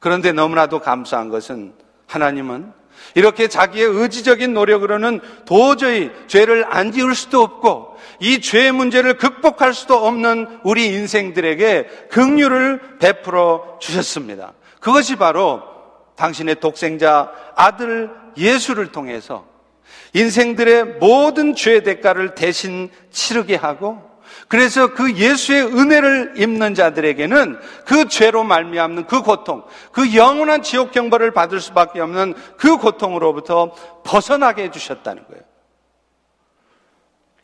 그런데 0.00 0.32
너무나도 0.32 0.80
감사한 0.80 1.28
것은 1.28 1.74
하나님은 2.06 2.72
이렇게 3.14 3.48
자기의 3.48 3.86
의지적인 3.86 4.54
노력으로는 4.54 5.20
도저히 5.44 6.10
죄를 6.26 6.64
안 6.68 6.92
지을 6.92 7.14
수도 7.14 7.42
없고 7.42 7.96
이 8.20 8.40
죄의 8.40 8.72
문제를 8.72 9.16
극복할 9.18 9.74
수도 9.74 10.06
없는 10.06 10.60
우리 10.64 10.86
인생들에게 10.86 12.08
긍휼을 12.10 12.98
베풀어 12.98 13.78
주셨습니다. 13.80 14.52
그것이 14.80 15.16
바로 15.16 15.62
당신의 16.16 16.60
독생자 16.60 17.30
아들 17.56 18.10
예수를 18.36 18.92
통해서 18.92 19.46
인생들의 20.14 20.98
모든 21.00 21.54
죄의 21.54 21.82
대가를 21.82 22.34
대신 22.34 22.88
치르게 23.10 23.56
하고 23.56 24.13
그래서 24.48 24.94
그 24.94 25.14
예수의 25.14 25.64
은혜를 25.64 26.34
입는 26.36 26.74
자들에게는 26.74 27.58
그 27.84 28.08
죄로 28.08 28.44
말미암는 28.44 29.06
그 29.06 29.22
고통, 29.22 29.64
그 29.92 30.14
영원한 30.14 30.62
지옥 30.62 30.92
경벌을 30.92 31.32
받을 31.32 31.60
수밖에 31.60 32.00
없는 32.00 32.34
그 32.56 32.76
고통으로부터 32.76 33.72
벗어나게 34.04 34.64
해 34.64 34.70
주셨다는 34.70 35.24
거예요. 35.26 35.42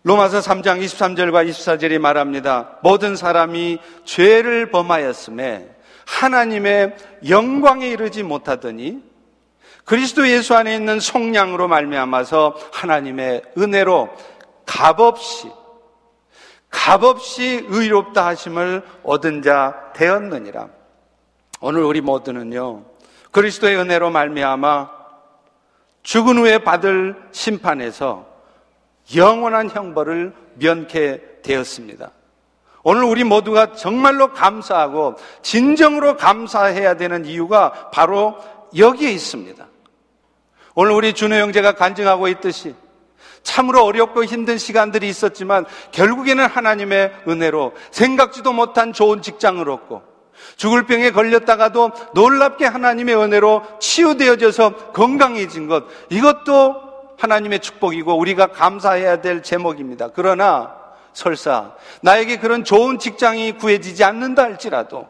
로마서 0.02 0.40
3장 0.40 0.82
23절과 0.82 1.48
24절이 1.48 1.98
말합니다. 1.98 2.78
모든 2.82 3.16
사람이 3.16 3.78
죄를 4.04 4.70
범하였음에 4.70 5.68
하나님의 6.06 6.96
영광에 7.28 7.88
이르지 7.88 8.22
못하더니 8.22 9.02
그리스도 9.84 10.28
예수 10.28 10.54
안에 10.54 10.74
있는 10.74 11.00
속량으로 11.00 11.68
말미암아서 11.68 12.56
하나님의 12.72 13.42
은혜로 13.58 14.08
값없이 14.64 15.50
값없이 16.70 17.66
의롭다 17.68 18.26
하심을 18.26 18.82
얻은 19.02 19.42
자 19.42 19.92
되었느니라. 19.94 20.68
오늘 21.60 21.82
우리 21.82 22.00
모두는요. 22.00 22.84
그리스도의 23.32 23.76
은혜로 23.76 24.10
말미암아 24.10 24.90
죽은 26.02 26.38
후에 26.38 26.58
받을 26.58 27.16
심판에서 27.32 28.26
영원한 29.14 29.68
형벌을 29.68 30.32
면케 30.54 31.42
되었습니다. 31.42 32.12
오늘 32.82 33.04
우리 33.04 33.24
모두가 33.24 33.72
정말로 33.72 34.32
감사하고 34.32 35.16
진정으로 35.42 36.16
감사해야 36.16 36.94
되는 36.94 37.26
이유가 37.26 37.90
바로 37.90 38.38
여기에 38.76 39.10
있습니다. 39.12 39.66
오늘 40.74 40.92
우리 40.92 41.12
준호 41.12 41.34
형제가 41.34 41.72
간증하고 41.72 42.28
있듯이 42.28 42.74
참으로 43.42 43.84
어렵고 43.84 44.24
힘든 44.24 44.58
시간들이 44.58 45.08
있었지만 45.08 45.64
결국에는 45.92 46.46
하나님의 46.46 47.12
은혜로 47.28 47.72
생각지도 47.90 48.52
못한 48.52 48.92
좋은 48.92 49.22
직장을 49.22 49.68
얻고 49.68 50.02
죽을 50.56 50.86
병에 50.86 51.10
걸렸다가도 51.10 51.90
놀랍게 52.14 52.66
하나님의 52.66 53.16
은혜로 53.16 53.62
치유되어져서 53.78 54.92
건강해진 54.92 55.66
것 55.68 55.84
이것도 56.10 56.90
하나님의 57.18 57.60
축복이고 57.60 58.16
우리가 58.16 58.48
감사해야 58.48 59.20
될 59.20 59.42
제목입니다. 59.42 60.10
그러나 60.14 60.74
설사 61.12 61.74
나에게 62.02 62.38
그런 62.38 62.64
좋은 62.64 62.98
직장이 62.98 63.52
구해지지 63.52 64.04
않는다 64.04 64.42
할지라도 64.42 65.06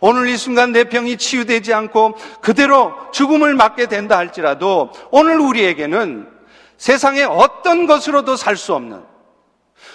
오늘 0.00 0.28
이 0.28 0.36
순간 0.36 0.72
내 0.72 0.84
병이 0.84 1.16
치유되지 1.16 1.72
않고 1.72 2.14
그대로 2.40 2.92
죽음을 3.12 3.54
맞게 3.54 3.86
된다 3.86 4.16
할지라도 4.18 4.90
오늘 5.10 5.38
우리에게는 5.38 6.37
세상에 6.78 7.24
어떤 7.24 7.86
것으로도 7.86 8.36
살 8.36 8.56
수 8.56 8.74
없는 8.74 9.04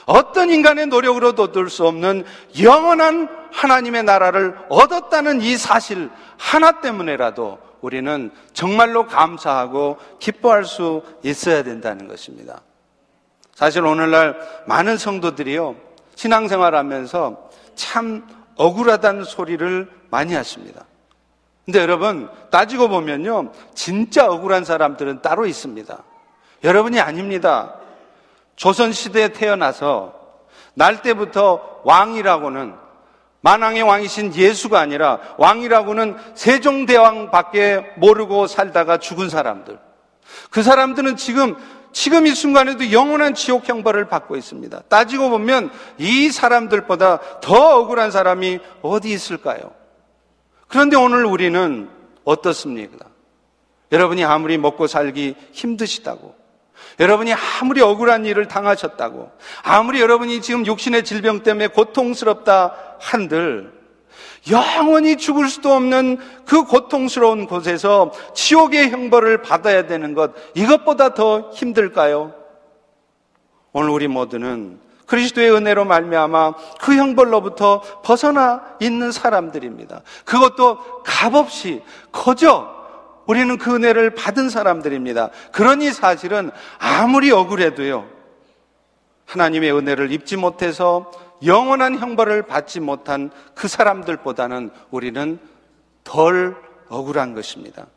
어떤 0.06 0.50
인간의 0.50 0.88
노력으로도 0.88 1.44
얻을 1.44 1.70
수 1.70 1.88
없는 1.88 2.26
영원한 2.62 3.30
하나님의 3.52 4.04
나라를 4.04 4.58
얻었다는 4.70 5.42
이 5.42 5.58
사실 5.58 6.10
하나 6.38 6.82
때문에라도 6.82 7.60
우리는 7.82 8.32
정말로 8.54 9.08
감사하고 9.08 9.98
기뻐할 10.20 10.66
수 10.66 11.04
있어야 11.24 11.64
된다는 11.64 12.08
것입니다. 12.08 12.62
사실 13.54 13.86
오늘날 13.86 14.38
많은 14.68 14.98
성도들이요, 14.98 15.76
신앙생활 16.16 16.76
하면서 16.76 17.50
참 17.76 18.28
억울하다는 18.56 19.26
소리를 19.26 19.90
많이 20.10 20.34
하십니다. 20.34 20.86
근데 21.66 21.80
여러분, 21.80 22.30
따지고 22.52 22.90
보면요, 22.90 23.52
진짜 23.74 24.28
억울한 24.28 24.66
사람들은 24.66 25.22
따로 25.22 25.46
있습니다. 25.46 26.04
여러분이 26.64 27.00
아닙니다. 27.00 27.76
조선시대에 28.56 29.30
태어나서 29.30 30.14
날 30.74 31.02
때부터 31.02 31.82
왕이라고는 31.84 32.76
만왕의 33.42 33.82
왕이신 33.84 34.36
예수가 34.36 34.80
아니라 34.80 35.20
왕이라고는 35.38 36.16
세종대왕밖에 36.34 37.94
모르고 37.98 38.48
살다가 38.48 38.98
죽은 38.98 39.30
사람들. 39.30 39.78
그 40.50 40.64
사람들은 40.64 41.18
지금 41.18 41.56
지금 41.92 42.26
이 42.26 42.32
순간에도 42.32 42.92
영원한 42.92 43.36
지옥 43.36 43.70
형벌을 43.70 44.06
받고 44.06 44.36
있습니다. 44.36 44.84
따지고 44.90 45.30
보면 45.30 45.70
이 46.00 46.32
사람들보다 46.32 47.40
더 47.40 47.78
억울한 47.78 48.10
사람이 48.10 48.60
어디 48.82 49.12
있을까요? 49.12 49.72
그런데 50.68 50.96
오늘 50.96 51.24
우리는 51.24 51.90
어떻습니까? 52.24 53.06
여러분이 53.92 54.24
아무리 54.26 54.58
먹고 54.58 54.88
살기 54.88 55.36
힘드시다고 55.52 56.43
여러분이 57.00 57.34
아무리 57.34 57.82
억울한 57.82 58.26
일을 58.26 58.48
당하셨다고, 58.48 59.32
아무리 59.64 60.02
여러분이 60.02 60.42
지금 60.42 60.66
육신의 60.66 61.04
질병 61.04 61.44
때문에 61.44 61.68
고통스럽다 61.68 62.76
한들, 63.00 63.72
영원히 64.52 65.18
죽을 65.18 65.48
수도 65.48 65.72
없는 65.72 66.18
그 66.46 66.66
고통스러운 66.66 67.48
곳에서 67.48 68.12
지옥의 68.34 68.90
형벌을 68.90 69.42
받아야 69.42 69.88
되는 69.88 70.14
것, 70.14 70.34
이것보다 70.54 71.14
더 71.14 71.52
힘들까요? 71.54 72.34
오늘 73.72 73.90
우리 73.90 74.08
모두는 74.08 74.80
그리스도의 75.06 75.52
은혜로 75.54 75.86
말미암아 75.86 76.54
그 76.80 76.96
형벌로부터 76.96 77.82
벗어나 78.04 78.64
있는 78.80 79.12
사람들입니다. 79.12 80.02
그것도 80.26 81.04
값없이 81.04 81.82
거저 82.12 82.73
우리는 83.26 83.58
그 83.58 83.76
은혜를 83.76 84.12
받은 84.12 84.50
사람들입니다. 84.50 85.30
그러니 85.52 85.92
사실은 85.92 86.52
아무리 86.78 87.32
억울해도요, 87.32 88.10
하나님의 89.26 89.76
은혜를 89.76 90.12
입지 90.12 90.38
못해서 90.38 91.12
영원한 91.46 91.98
형벌을 91.98 92.44
받지 92.44 92.80
못한 92.80 93.32
그 93.56 93.68
사람들보다는 93.68 94.72
우리는 94.92 95.40
덜 96.04 96.56
억울한 96.90 97.34
것입니다. 97.34 97.88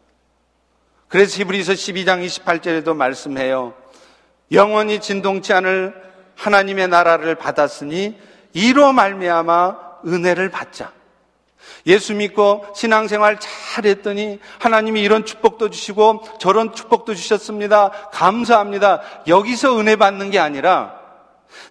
그래서 1.08 1.40
히브리서 1.40 1.72
12장 1.74 2.24
28절에도 2.26 2.96
말씀해요. 2.96 3.74
영원히 4.52 5.00
진동치 5.00 5.52
않을 5.52 5.94
하나님의 6.34 6.88
나라를 6.88 7.34
받았으니 7.34 8.18
이로 8.52 8.92
말미암아 8.92 9.76
은혜를 10.06 10.50
받자. 10.50 10.92
예수 11.87 12.14
믿고 12.14 12.66
신앙생활 12.75 13.38
잘했더니 13.38 14.38
하나님이 14.59 15.03
이런 15.03 15.25
축복도 15.25 15.71
주시고 15.71 16.23
저런 16.38 16.75
축복도 16.75 17.14
주셨습니다. 17.14 17.90
감사합니다. 18.12 19.03
여기서 19.27 19.79
은혜 19.79 19.97
받는 19.97 20.31
게 20.31 20.38
아니라 20.38 20.97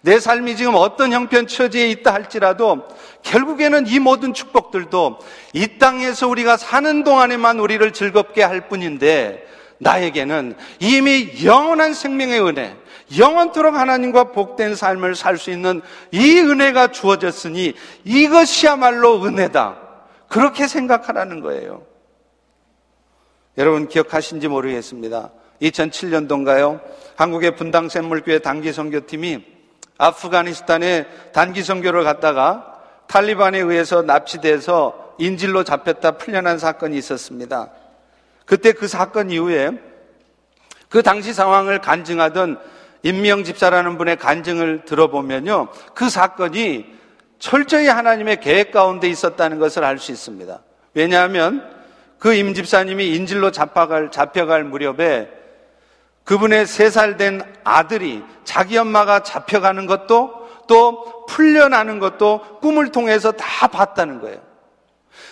내 0.02 0.18
삶이 0.18 0.56
지금 0.56 0.74
어떤 0.74 1.12
형편 1.12 1.46
처지에 1.46 1.88
있다 1.90 2.12
할지라도 2.12 2.86
결국에는 3.22 3.86
이 3.86 3.98
모든 3.98 4.34
축복들도 4.34 5.18
이 5.52 5.78
땅에서 5.78 6.28
우리가 6.28 6.56
사는 6.56 7.04
동안에만 7.04 7.60
우리를 7.60 7.92
즐겁게 7.92 8.42
할 8.42 8.68
뿐인데 8.68 9.46
나에게는 9.78 10.56
이미 10.80 11.44
영원한 11.44 11.92
생명의 11.92 12.40
은혜, 12.40 12.76
영원토록 13.18 13.74
하나님과 13.74 14.32
복된 14.32 14.74
삶을 14.74 15.14
살 15.14 15.38
수 15.38 15.50
있는 15.50 15.82
이 16.10 16.40
은혜가 16.40 16.88
주어졌으니 16.88 17.74
이것이야말로 18.04 19.22
은혜다. 19.24 19.78
그렇게 20.28 20.66
생각하라는 20.66 21.40
거예요. 21.40 21.82
여러분 23.58 23.88
기억하신지 23.88 24.48
모르겠습니다. 24.48 25.30
2007년도인가요? 25.62 26.80
한국의 27.16 27.56
분당 27.56 27.88
샘물교회 27.88 28.40
단기 28.40 28.72
선교팀이 28.72 29.44
아프가니스탄에 29.98 31.06
단기 31.32 31.62
선교를 31.62 32.04
갔다가 32.04 32.82
탈리반에 33.06 33.58
의해서 33.58 34.02
납치돼서 34.02 35.14
인질로 35.18 35.64
잡혔다 35.64 36.12
풀려난 36.12 36.58
사건이 36.58 36.98
있었습니다. 36.98 37.70
그때 38.44 38.72
그 38.72 38.88
사건 38.88 39.30
이후에 39.30 39.70
그 40.88 41.02
당시 41.02 41.32
상황을 41.32 41.80
간증하던 41.80 42.58
임미영 43.06 43.44
집사라는 43.44 43.98
분의 43.98 44.16
간증을 44.16 44.84
들어보면요. 44.84 45.68
그 45.94 46.08
사건이 46.10 46.86
철저히 47.38 47.86
하나님의 47.86 48.40
계획 48.40 48.72
가운데 48.72 49.08
있었다는 49.08 49.58
것을 49.58 49.84
알 49.84 49.98
수 49.98 50.10
있습니다. 50.10 50.58
왜냐하면 50.94 51.70
그 52.18 52.34
임 52.34 52.54
집사님이 52.54 53.14
인질로 53.14 53.50
잡혀갈, 53.52 54.10
잡혀갈 54.10 54.64
무렵에 54.64 55.30
그분의 56.24 56.66
세 56.66 56.88
살 56.90 57.16
된 57.16 57.42
아들이 57.62 58.24
자기 58.42 58.76
엄마가 58.78 59.22
잡혀가는 59.22 59.86
것도 59.86 60.48
또 60.66 61.26
풀려나는 61.26 62.00
것도 62.00 62.58
꿈을 62.60 62.90
통해서 62.90 63.30
다 63.30 63.68
봤다는 63.68 64.20
거예요. 64.20 64.40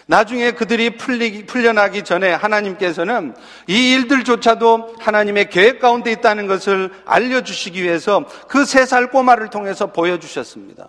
나중에 0.06 0.50
그들이 0.52 0.96
풀리, 0.96 1.46
풀려나기 1.46 2.02
전에 2.02 2.32
하나님께서는 2.32 3.34
이 3.66 3.92
일들조차도 3.94 4.96
하나님의 5.00 5.48
계획 5.50 5.80
가운데 5.80 6.12
있다는 6.12 6.46
것을 6.46 6.90
알려주시기 7.06 7.82
위해서 7.82 8.24
그 8.48 8.62
세 8.62 8.84
살 8.84 9.10
꼬마를 9.10 9.48
통해서 9.48 9.92
보여주셨습니다. 9.92 10.88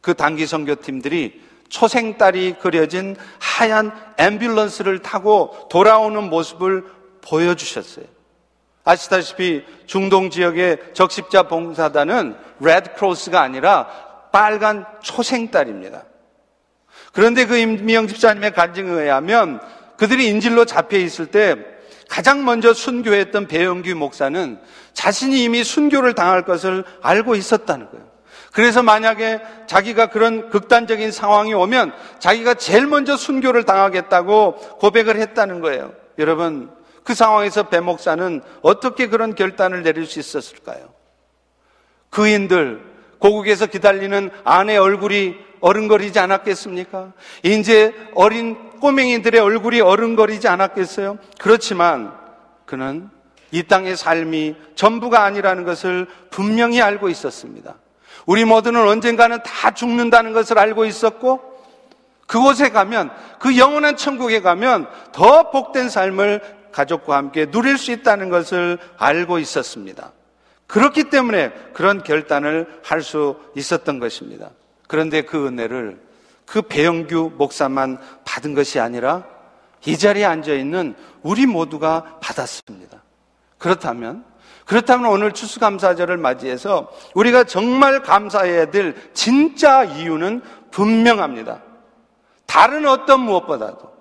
그 0.00 0.14
단기 0.14 0.46
선교팀들이 0.46 1.42
초생딸이 1.70 2.56
그려진 2.60 3.16
하얀 3.40 3.90
앰뷸런스를 4.18 5.02
타고 5.02 5.66
돌아오는 5.70 6.22
모습을 6.24 6.84
보여주셨어요. 7.22 8.04
아시다시피 8.84 9.64
중동 9.86 10.28
지역의 10.28 10.92
적십자 10.92 11.44
봉사단은 11.44 12.36
레드크로스가 12.60 13.40
아니라 13.40 13.86
빨간 14.30 14.84
초생딸입니다. 15.02 16.04
그런데 17.14 17.46
그 17.46 17.56
임미영 17.56 18.08
집사님의 18.08 18.52
간증에 18.52 18.90
의하면 18.90 19.60
그들이 19.96 20.26
인질로 20.28 20.64
잡혀 20.64 20.98
있을 20.98 21.26
때 21.26 21.56
가장 22.08 22.44
먼저 22.44 22.74
순교했던 22.74 23.46
배영규 23.46 23.94
목사는 23.94 24.58
자신이 24.92 25.42
이미 25.42 25.64
순교를 25.64 26.14
당할 26.14 26.44
것을 26.44 26.84
알고 27.00 27.34
있었다는 27.36 27.90
거예요. 27.90 28.04
그래서 28.52 28.82
만약에 28.82 29.40
자기가 29.66 30.06
그런 30.06 30.50
극단적인 30.50 31.10
상황이 31.10 31.54
오면 31.54 31.92
자기가 32.18 32.54
제일 32.54 32.86
먼저 32.86 33.16
순교를 33.16 33.64
당하겠다고 33.64 34.78
고백을 34.78 35.16
했다는 35.16 35.60
거예요. 35.60 35.92
여러분, 36.18 36.70
그 37.02 37.14
상황에서 37.14 37.64
배 37.64 37.80
목사는 37.80 38.42
어떻게 38.62 39.08
그런 39.08 39.34
결단을 39.34 39.82
내릴 39.82 40.06
수 40.06 40.20
있었을까요? 40.20 40.88
그인들, 42.10 42.80
고국에서 43.18 43.66
기다리는 43.66 44.30
아내 44.44 44.76
얼굴이 44.76 45.36
어른거리지 45.64 46.18
않았겠습니까? 46.18 47.12
이제 47.42 47.94
어린 48.14 48.70
꼬맹이들의 48.80 49.40
얼굴이 49.40 49.80
어른거리지 49.80 50.46
않았겠어요? 50.46 51.16
그렇지만 51.38 52.12
그는 52.66 53.08
이 53.50 53.62
땅의 53.62 53.96
삶이 53.96 54.56
전부가 54.74 55.24
아니라는 55.24 55.64
것을 55.64 56.06
분명히 56.30 56.82
알고 56.82 57.08
있었습니다. 57.08 57.76
우리 58.26 58.44
모두는 58.44 58.86
언젠가는 58.86 59.42
다 59.42 59.70
죽는다는 59.70 60.34
것을 60.34 60.58
알고 60.58 60.84
있었고 60.84 61.40
그곳에 62.26 62.68
가면 62.68 63.10
그 63.38 63.56
영원한 63.56 63.96
천국에 63.96 64.42
가면 64.42 64.86
더 65.12 65.50
복된 65.50 65.88
삶을 65.88 66.42
가족과 66.72 67.16
함께 67.16 67.50
누릴 67.50 67.78
수 67.78 67.90
있다는 67.90 68.28
것을 68.28 68.76
알고 68.98 69.38
있었습니다. 69.38 70.12
그렇기 70.66 71.04
때문에 71.04 71.52
그런 71.72 72.02
결단을 72.02 72.66
할 72.82 73.00
수 73.00 73.36
있었던 73.54 73.98
것입니다. 73.98 74.50
그런데 74.94 75.22
그 75.22 75.48
은혜를 75.48 76.00
그 76.46 76.62
배영규 76.62 77.32
목사만 77.36 77.98
받은 78.24 78.54
것이 78.54 78.78
아니라 78.78 79.24
이 79.84 79.98
자리에 79.98 80.24
앉아 80.24 80.52
있는 80.52 80.94
우리 81.20 81.46
모두가 81.46 82.20
받았습니다. 82.22 83.02
그렇다면 83.58 84.24
그렇다면 84.64 85.10
오늘 85.10 85.32
추수감사절을 85.32 86.16
맞이해서 86.16 86.92
우리가 87.14 87.42
정말 87.42 88.04
감사해야 88.04 88.70
될 88.70 88.94
진짜 89.14 89.82
이유는 89.82 90.42
분명합니다. 90.70 91.60
다른 92.46 92.86
어떤 92.86 93.18
무엇보다도 93.18 93.92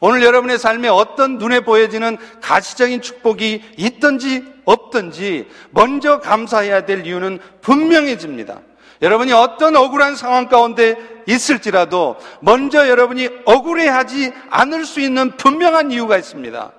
오늘 0.00 0.24
여러분의 0.24 0.58
삶에 0.58 0.88
어떤 0.88 1.38
눈에 1.38 1.60
보여지는 1.60 2.16
가시적인 2.42 3.02
축복이 3.02 3.62
있든지 3.76 4.52
없든지 4.64 5.48
먼저 5.70 6.18
감사해야 6.18 6.86
될 6.86 7.06
이유는 7.06 7.38
분명해집니다. 7.60 8.62
여러분이 9.02 9.32
어떤 9.32 9.76
억울한 9.76 10.16
상황 10.16 10.48
가운데 10.48 10.96
있을지라도 11.26 12.16
먼저 12.40 12.88
여러분이 12.88 13.28
억울해하지 13.44 14.32
않을 14.50 14.84
수 14.84 15.00
있는 15.00 15.36
분명한 15.36 15.90
이유가 15.90 16.16
있습니다. 16.16 16.72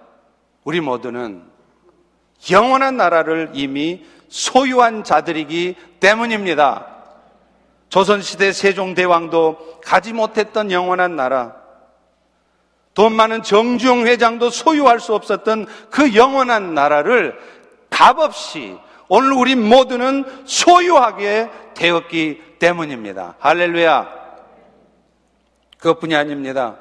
우리 0.64 0.82
모두는 0.82 1.44
영원한 2.52 2.98
나라를 2.98 3.52
이미 3.54 4.04
소유한 4.30 5.04
자들이기 5.04 5.76
때문입니다. 6.00 6.88
조선시대 7.90 8.52
세종대왕도 8.52 9.82
가지 9.84 10.12
못했던 10.12 10.72
영원한 10.72 11.16
나라, 11.16 11.56
돈 12.94 13.14
많은 13.14 13.44
정주영 13.44 14.08
회장도 14.08 14.50
소유할 14.50 15.00
수 15.00 15.14
없었던 15.14 15.68
그 15.92 16.16
영원한 16.16 16.74
나라를 16.74 17.38
값없이 17.90 18.78
오늘 19.08 19.34
우리 19.34 19.56
모두는 19.56 20.26
소유하게 20.46 21.50
되었기 21.76 22.42
때문입니다. 22.60 23.36
할렐루야. 23.40 24.08
그것뿐이 25.78 26.16
아닙니다. 26.16 26.78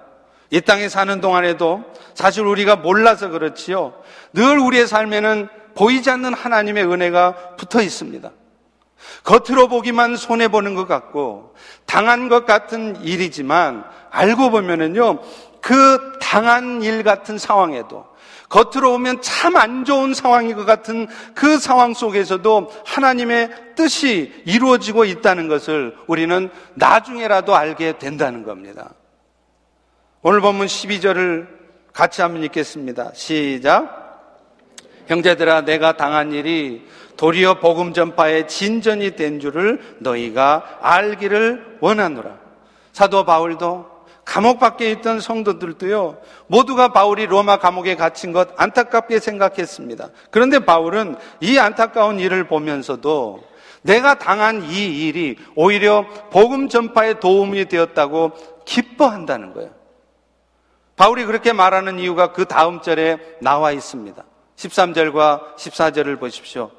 이 0.51 0.61
땅에 0.61 0.89
사는 0.89 1.21
동안에도 1.21 1.85
사실 2.15 2.45
우리가 2.45 2.77
몰라서 2.77 3.29
그렇지요. 3.29 3.95
늘 4.33 4.59
우리의 4.59 4.87
삶에는 4.87 5.49
보이지 5.75 6.11
않는 6.11 6.33
하나님의 6.33 6.85
은혜가 6.85 7.57
붙어 7.57 7.83
있습니다. 7.83 8.31
겉으로 9.25 9.69
보기만 9.69 10.17
손해보는 10.17 10.75
것 10.75 10.87
같고, 10.87 11.55
당한 11.87 12.29
것 12.29 12.47
같은 12.47 13.03
일이지만, 13.03 13.85
알고 14.11 14.51
보면은요, 14.51 15.21
그 15.61 16.19
당한 16.21 16.83
일 16.83 17.03
같은 17.03 17.37
상황에도 17.37 18.07
겉으로 18.49 18.93
보면 18.93 19.23
참 19.23 19.57
안 19.57 19.85
좋은 19.85 20.15
상황인 20.15 20.57
것 20.57 20.65
같은 20.65 21.07
그 21.35 21.59
상황 21.59 21.95
속에서도 21.95 22.73
하나님의 22.85 23.51
뜻이 23.77 24.33
이루어지고 24.45 25.05
있다는 25.05 25.49
것을 25.49 25.97
우리는 26.07 26.51
나중에라도 26.75 27.55
알게 27.55 27.99
된다는 27.99 28.43
겁니다. 28.43 28.95
오늘 30.23 30.41
본문 30.41 30.67
12절을 30.67 31.47
같이 31.93 32.23
한번 32.23 32.43
읽겠습니다. 32.45 33.13
시작. 33.15 34.03
형제들아, 35.07 35.63
내가 35.63 35.97
당한 35.97 36.33
일이 36.33 36.87
도리어 37.17 37.61
복음 37.61 37.93
전파의 37.93 38.49
진전이 38.49 39.17
된 39.17 39.39
줄을 39.39 39.97
너희가 40.01 40.79
알기를 40.81 41.79
원하노라. 41.81 42.39
사도 42.93 43.25
바울도 43.25 43.94
감옥 44.25 44.59
밖에 44.59 44.91
있던 44.93 45.21
성도들도요, 45.21 46.19
모두가 46.47 46.89
바울이 46.89 47.27
로마 47.27 47.59
감옥에 47.59 47.95
갇힌 47.95 48.33
것 48.33 48.49
안타깝게 48.57 49.21
생각했습니다. 49.21 50.09
그런데 50.31 50.61
바울은 50.61 51.17
이 51.41 51.59
안타까운 51.59 52.19
일을 52.19 52.47
보면서도 52.47 53.45
내가 53.83 54.19
당한 54.19 54.63
이 54.65 55.07
일이 55.07 55.37
오히려 55.55 56.07
복음 56.31 56.69
전파에 56.69 57.21
도움이 57.21 57.67
되었다고 57.67 58.33
기뻐한다는 58.65 59.53
거예요. 59.53 59.71
바울이 60.97 61.27
그렇게 61.27 61.53
말하는 61.53 61.99
이유가 61.99 62.33
그 62.33 62.47
다음 62.47 62.81
절에 62.81 63.19
나와 63.41 63.73
있습니다. 63.73 64.25
13절과 64.57 65.57
14절을 65.57 66.19
보십시오. 66.19 66.71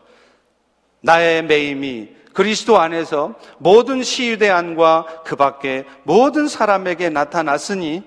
나의 1.01 1.43
매임이 1.43 2.09
그리스도 2.35 2.77
안에서 2.77 3.33
모든 3.59 4.03
시유대 4.03 4.49
안과 4.49 5.05
그 5.23 5.37
밖에 5.37 5.85
모든 6.03 6.49
사람에게 6.49 7.09
나타났으니 7.09 8.03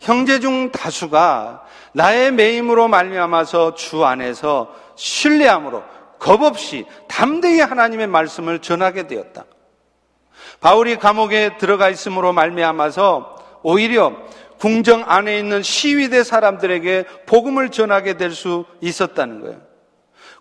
형제 0.00 0.40
중 0.40 0.72
다수가 0.72 1.62
나의 1.92 2.32
매임으로 2.32 2.88
말미암아서 2.88 3.76
주 3.76 4.04
안에서 4.04 4.74
신뢰함으로 4.96 5.84
겁없이 6.18 6.86
담대히 7.06 7.60
하나님의 7.60 8.08
말씀을 8.08 8.58
전하게 8.58 9.06
되었다. 9.06 9.44
바울이 10.60 10.96
감옥에 10.96 11.56
들어가 11.56 11.88
있음으로 11.88 12.32
말미암아서 12.32 13.60
오히려 13.62 14.12
궁정 14.58 15.04
안에 15.06 15.38
있는 15.38 15.62
시위대 15.62 16.24
사람들에게 16.24 17.04
복음을 17.26 17.68
전하게 17.68 18.16
될 18.16 18.32
수 18.32 18.64
있었다는 18.80 19.40
거예요. 19.40 19.67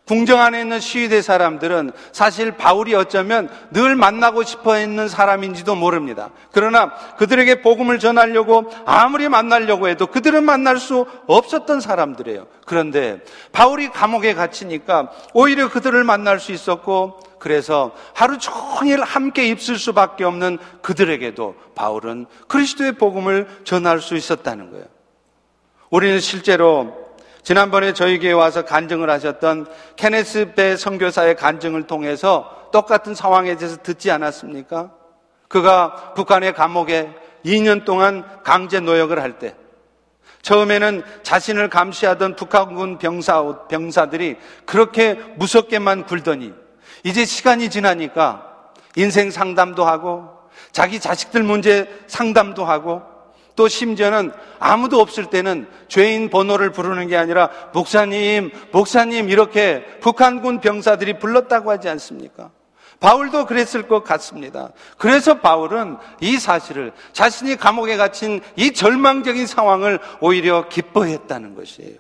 궁정 0.07 0.39
안에 0.39 0.61
있는 0.61 0.79
시위대 0.79 1.21
사람들은 1.21 1.91
사실 2.13 2.53
바울이 2.53 2.95
어쩌면 2.95 3.49
늘 3.71 3.95
만나고 3.95 4.43
싶어 4.43 4.75
했는 4.75 5.09
사람인지도 5.09 5.75
모릅니다. 5.75 6.29
그러나 6.51 6.93
그들에게 7.17 7.61
복음을 7.61 7.99
전하려고 7.99 8.71
아무리 8.85 9.27
만나려고 9.27 9.89
해도 9.89 10.07
그들은 10.07 10.45
만날 10.45 10.77
수 10.77 11.05
없었던 11.27 11.81
사람들이에요. 11.81 12.47
그런데 12.65 13.21
바울이 13.51 13.89
감옥에 13.89 14.33
갇히니까 14.33 15.11
오히려 15.33 15.69
그들을 15.69 16.01
만날 16.05 16.39
수 16.39 16.53
있었고 16.53 17.19
그래서 17.37 17.91
하루 18.13 18.37
종일 18.37 19.03
함께 19.03 19.47
입을 19.47 19.77
수밖에 19.77 20.23
없는 20.23 20.57
그들에게도 20.81 21.55
바울은 21.75 22.27
그리스도의 22.47 22.93
복음을 22.93 23.47
전할 23.65 23.99
수 23.99 24.15
있었다는 24.15 24.71
거예요. 24.71 24.85
우리는 25.89 26.19
실제로 26.19 27.06
지난번에 27.47 27.93
저희 27.93 28.19
교회 28.19 28.33
와서 28.33 28.65
간증을 28.65 29.09
하셨던 29.09 29.67
케네스 29.95 30.51
배 30.53 30.75
선교사의 30.75 31.37
간증을 31.37 31.87
통해서 31.87 32.67
똑같은 32.73 33.15
상황에 33.15 33.55
대해서 33.55 33.77
듣지 33.81 34.11
않았습니까? 34.11 34.91
그가 35.47 36.13
북한의 36.13 36.51
감옥에 36.53 37.09
2년 37.45 37.85
동안 37.85 38.25
강제 38.43 38.81
노역을 38.81 39.21
할 39.21 39.39
때, 39.39 39.55
처음에는 40.41 41.03
자신을 41.23 41.69
감시하던 41.69 42.35
북한군 42.35 42.97
병사, 42.97 43.67
병사들이 43.69 44.35
그렇게 44.65 45.13
무섭게만 45.37 46.05
굴더니, 46.05 46.53
이제 47.05 47.23
시간이 47.23 47.69
지나니까 47.69 48.45
인생 48.97 49.31
상담도 49.31 49.85
하고, 49.85 50.27
자기 50.73 50.99
자식들 50.99 51.43
문제 51.43 51.87
상담도 52.07 52.65
하고, 52.65 53.16
또 53.57 53.67
심지어는 53.67 54.31
아무도 54.59 55.01
없을 55.01 55.25
때는 55.25 55.67
죄인 55.87 56.29
번호를 56.29 56.71
부르는 56.71 57.07
게 57.07 57.17
아니라 57.17 57.49
목사님, 57.73 58.51
목사님 58.71 59.29
이렇게 59.29 59.83
북한군 59.99 60.61
병사들이 60.61 61.17
불렀다고 61.17 61.71
하지 61.71 61.89
않습니까? 61.89 62.51
바울도 62.99 63.47
그랬을 63.47 63.87
것 63.87 64.03
같습니다. 64.03 64.71
그래서 64.97 65.39
바울은 65.39 65.97
이 66.21 66.37
사실을 66.37 66.93
자신이 67.13 67.55
감옥에 67.55 67.97
갇힌 67.97 68.41
이 68.55 68.73
절망적인 68.73 69.47
상황을 69.47 69.99
오히려 70.21 70.69
기뻐했다는 70.69 71.55
것이에요. 71.55 71.97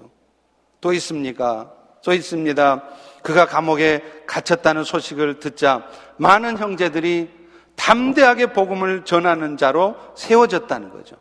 또 0.79 0.93
있습니까? 0.93 1.71
또 2.03 2.13
있습니다. 2.13 2.83
그가 3.23 3.47
감옥에 3.47 4.03
갇혔다는 4.27 4.83
소식을 4.83 5.39
듣자 5.39 5.87
많은 6.17 6.57
형제들이 6.57 7.29
담대하게 7.75 8.53
복음을 8.53 9.05
전하는 9.05 9.57
자로 9.57 9.95
세워졌다는 10.15 10.91
거죠. 10.91 11.15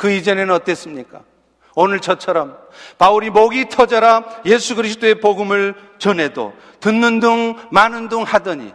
그 0.00 0.10
이전에는 0.10 0.54
어땠습니까? 0.54 1.20
오늘 1.74 2.00
저처럼 2.00 2.56
바울이 2.96 3.28
목이 3.28 3.68
터져라 3.68 4.24
예수 4.46 4.74
그리스도의 4.74 5.20
복음을 5.20 5.74
전해도 5.98 6.54
듣는 6.80 7.20
둥 7.20 7.58
마는 7.70 8.08
둥 8.08 8.22
하더니 8.22 8.72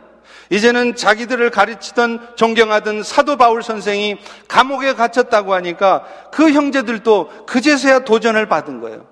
이제는 0.51 0.95
자기들을 0.95 1.49
가르치던 1.49 2.35
존경하던 2.35 3.01
사도 3.01 3.37
바울 3.37 3.63
선생이 3.63 4.19
감옥에 4.47 4.93
갇혔다고 4.93 5.55
하니까 5.55 6.05
그 6.31 6.51
형제들도 6.51 7.47
그제서야 7.47 7.99
도전을 8.01 8.47
받은 8.47 8.79
거예요. 8.79 9.07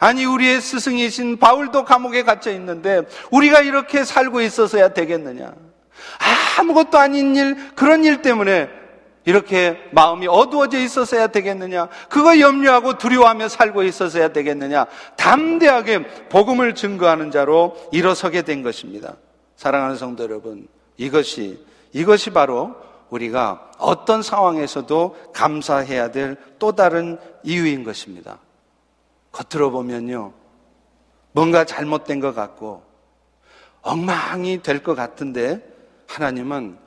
아니 0.00 0.24
우리의 0.24 0.60
스승이신 0.60 1.38
바울도 1.38 1.84
감옥에 1.84 2.24
갇혀 2.24 2.50
있는데 2.50 3.02
우리가 3.30 3.60
이렇게 3.60 4.02
살고 4.02 4.40
있어서야 4.40 4.88
되겠느냐? 4.88 5.52
아무것도 6.58 6.98
아닌 6.98 7.36
일 7.36 7.70
그런 7.76 8.02
일 8.02 8.20
때문에 8.20 8.85
이렇게 9.26 9.76
마음이 9.90 10.28
어두워져 10.28 10.78
있었어야 10.78 11.26
되겠느냐? 11.26 11.88
그거 12.08 12.38
염려하고 12.38 12.96
두려워하며 12.96 13.48
살고 13.48 13.82
있었어야 13.82 14.28
되겠느냐? 14.28 14.86
담대하게 15.16 16.28
복음을 16.28 16.74
증거하는 16.76 17.32
자로 17.32 17.76
일어서게 17.92 18.42
된 18.42 18.62
것입니다. 18.62 19.16
사랑하는 19.56 19.96
성도 19.96 20.22
여러분, 20.22 20.68
이것이, 20.96 21.58
이것이 21.92 22.30
바로 22.30 22.76
우리가 23.10 23.72
어떤 23.78 24.22
상황에서도 24.22 25.16
감사해야 25.34 26.10
될 26.12 26.36
또 26.58 26.72
다른 26.72 27.18
이유인 27.42 27.84
것입니다. 27.84 28.38
겉으로 29.32 29.70
보면요, 29.70 30.32
뭔가 31.32 31.64
잘못된 31.64 32.20
것 32.20 32.34
같고, 32.34 32.82
엉망이 33.82 34.62
될 34.62 34.82
것 34.82 34.94
같은데, 34.94 35.60
하나님은 36.06 36.78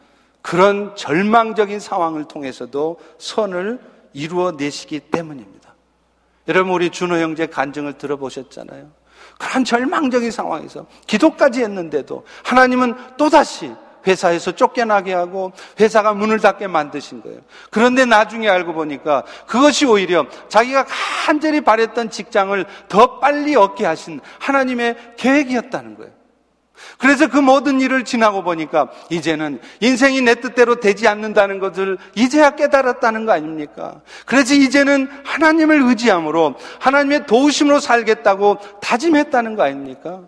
그런 0.42 0.96
절망적인 0.96 1.80
상황을 1.80 2.26
통해서도 2.26 3.00
선을 3.18 3.80
이루어 4.14 4.52
내시기 4.52 5.00
때문입니다. 5.00 5.76
여러분, 6.48 6.74
우리 6.74 6.90
준호 6.90 7.18
형제 7.18 7.46
간증을 7.46 7.98
들어보셨잖아요. 7.98 8.90
그런 9.38 9.64
절망적인 9.64 10.32
상황에서 10.32 10.86
기도까지 11.08 11.62
했는데도 11.62 12.26
하나님은 12.44 12.96
또다시 13.18 13.74
회사에서 14.08 14.54
쫓겨나게 14.54 15.14
하고 15.14 15.52
회사가 15.80 16.14
문을 16.14 16.40
닫게 16.40 16.68
만드신 16.68 17.22
거예요. 17.22 17.40
그런데 17.70 18.06
나중에 18.06 18.48
알고 18.48 18.74
보니까 18.74 19.24
그것이 19.46 19.86
오히려 19.86 20.26
자기가 20.48 20.86
간절히 21.26 21.62
바랬던 21.62 22.10
직장을 22.10 22.66
더 22.88 23.20
빨리 23.20 23.56
얻게 23.56 23.86
하신 23.86 24.22
하나님의 24.40 25.16
계획이었다는 25.18 25.98
거예요. 25.98 26.19
그래서 26.98 27.28
그 27.28 27.38
모든 27.38 27.82
일을 27.82 28.04
지나고 28.04 28.44
보니까 28.44 28.90
이제는 29.10 29.60
인생이 29.80 30.22
내 30.22 30.36
뜻대로 30.36 30.80
되지 30.80 31.08
않는다는 31.08 31.60
것을 31.60 31.98
이제야 32.16 32.52
깨달았다는 32.52 33.26
거 33.26 33.32
아닙니까? 33.32 34.02
그래서 34.26 34.54
이제는 34.54 35.10
하나님을 35.24 35.82
의지함으로 35.84 36.56
하나님의 36.80 37.26
도우심으로 37.26 37.80
살겠다고 37.80 38.58
다짐했다는 38.82 39.56
거 39.56 39.64
아닙니까? 39.64 40.24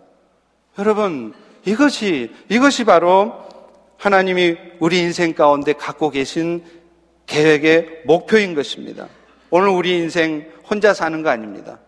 여러분, 0.78 1.34
이것이, 1.64 2.32
이것이 2.48 2.84
바로 2.84 3.34
하나님이 3.98 4.56
우리 4.80 4.98
인생 4.98 5.32
가운데 5.32 5.72
갖고 5.72 6.10
계신 6.10 6.64
계획의 7.26 8.02
목표인 8.06 8.54
것입니다. 8.54 9.08
오늘 9.50 9.68
우리 9.68 9.96
인생 9.98 10.50
혼자 10.68 10.92
사는 10.94 11.22
거 11.22 11.30
아닙니다. 11.30 11.78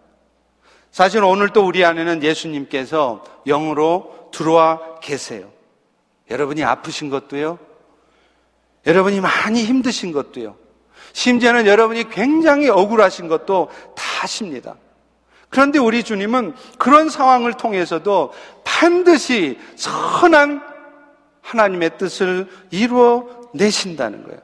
사실 0.92 1.24
오늘 1.24 1.48
또 1.48 1.66
우리 1.66 1.84
안에는 1.84 2.22
예수님께서 2.22 3.24
영으로 3.48 4.23
들어와 4.34 4.98
계세요. 5.00 5.50
여러분이 6.30 6.64
아프신 6.64 7.08
것도요. 7.08 7.58
여러분이 8.86 9.20
많이 9.20 9.64
힘드신 9.64 10.12
것도요. 10.12 10.56
심지어는 11.12 11.66
여러분이 11.66 12.10
굉장히 12.10 12.68
억울하신 12.68 13.28
것도 13.28 13.70
다 13.96 14.04
아십니다. 14.22 14.74
그런데 15.48 15.78
우리 15.78 16.02
주님은 16.02 16.54
그런 16.78 17.08
상황을 17.08 17.54
통해서도 17.54 18.32
반드시 18.64 19.58
선한 19.76 20.60
하나님의 21.40 21.96
뜻을 21.98 22.48
이루어 22.70 23.28
내신다는 23.54 24.24
거예요. 24.24 24.40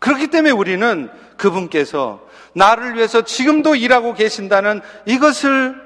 그렇기 0.00 0.28
때문에 0.28 0.50
우리는 0.50 1.10
그분께서 1.36 2.26
나를 2.54 2.96
위해서 2.96 3.22
지금도 3.22 3.76
일하고 3.76 4.14
계신다는 4.14 4.80
이것을 5.06 5.76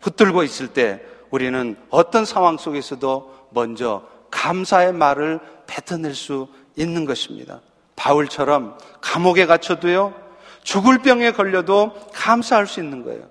붙들고 0.00 0.42
있을 0.44 0.68
때 0.68 1.02
우리는 1.30 1.76
어떤 1.90 2.24
상황 2.24 2.56
속에서도 2.56 3.48
먼저 3.50 4.02
감사의 4.30 4.92
말을 4.92 5.40
뱉어낼 5.66 6.14
수 6.14 6.48
있는 6.76 7.04
것입니다. 7.04 7.60
바울처럼 7.96 8.76
감옥에 9.00 9.46
갇혀도요, 9.46 10.14
죽을 10.62 10.98
병에 10.98 11.32
걸려도 11.32 11.92
감사할 12.12 12.66
수 12.66 12.80
있는 12.80 13.04
거예요. 13.04 13.24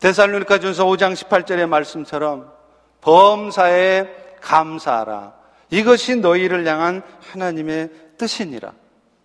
데살로니가 0.00 0.60
전서 0.60 0.84
5장 0.86 1.14
18절의 1.14 1.66
말씀처럼 1.68 2.52
범사에 3.00 4.06
감사하라. 4.40 5.34
이것이 5.70 6.16
너희를 6.16 6.66
향한 6.66 7.02
하나님의 7.32 7.90
뜻이니라. 8.16 8.72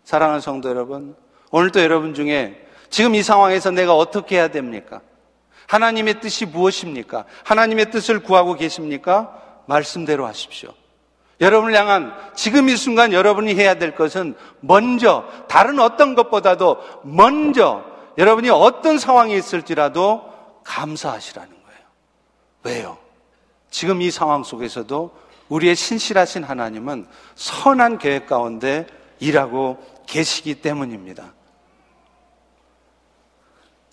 사랑하는 0.04 0.42
성도 0.42 0.70
여러분, 0.70 1.16
오늘도 1.52 1.82
여러분 1.82 2.14
중에 2.14 2.68
지금 2.90 3.16
이 3.16 3.24
상황에서 3.24 3.72
내가 3.72 3.96
어떻게 3.96 4.38
해야 4.38 4.48
됩니까? 4.50 5.02
하나님의 5.74 6.20
뜻이 6.20 6.46
무엇입니까? 6.46 7.26
하나님의 7.44 7.90
뜻을 7.90 8.20
구하고 8.20 8.54
계십니까? 8.54 9.42
말씀대로 9.66 10.28
하십시오. 10.28 10.72
여러분을 11.42 11.76
향한 11.76 12.14
지금 12.36 12.70
이 12.70 12.78
순간 12.78 13.12
여러분이 13.12 13.56
해야 13.56 13.74
될 13.74 13.96
것은 13.96 14.36
먼저 14.60 15.28
다른 15.50 15.80
어떤 15.80 16.14
것보다도 16.14 16.78
먼저 17.04 17.84
여러분이 18.20 18.52
어떤 18.52 19.00
상황에 19.00 19.36
있을지라도 19.36 20.32
감사하시라는 20.64 21.50
거예요. 21.50 21.82
왜요? 22.64 22.98
지금 23.72 24.04
이 24.04 24.12
상황 24.12 24.44
속에서도 24.44 25.12
우리의 25.50 25.76
신실하신 25.76 26.44
하나님은 26.44 27.08
선한 27.34 27.98
계획 27.98 28.28
가운데 28.28 28.86
일하고 29.20 29.84
계시기 30.06 30.62
때문입니다. 30.62 31.34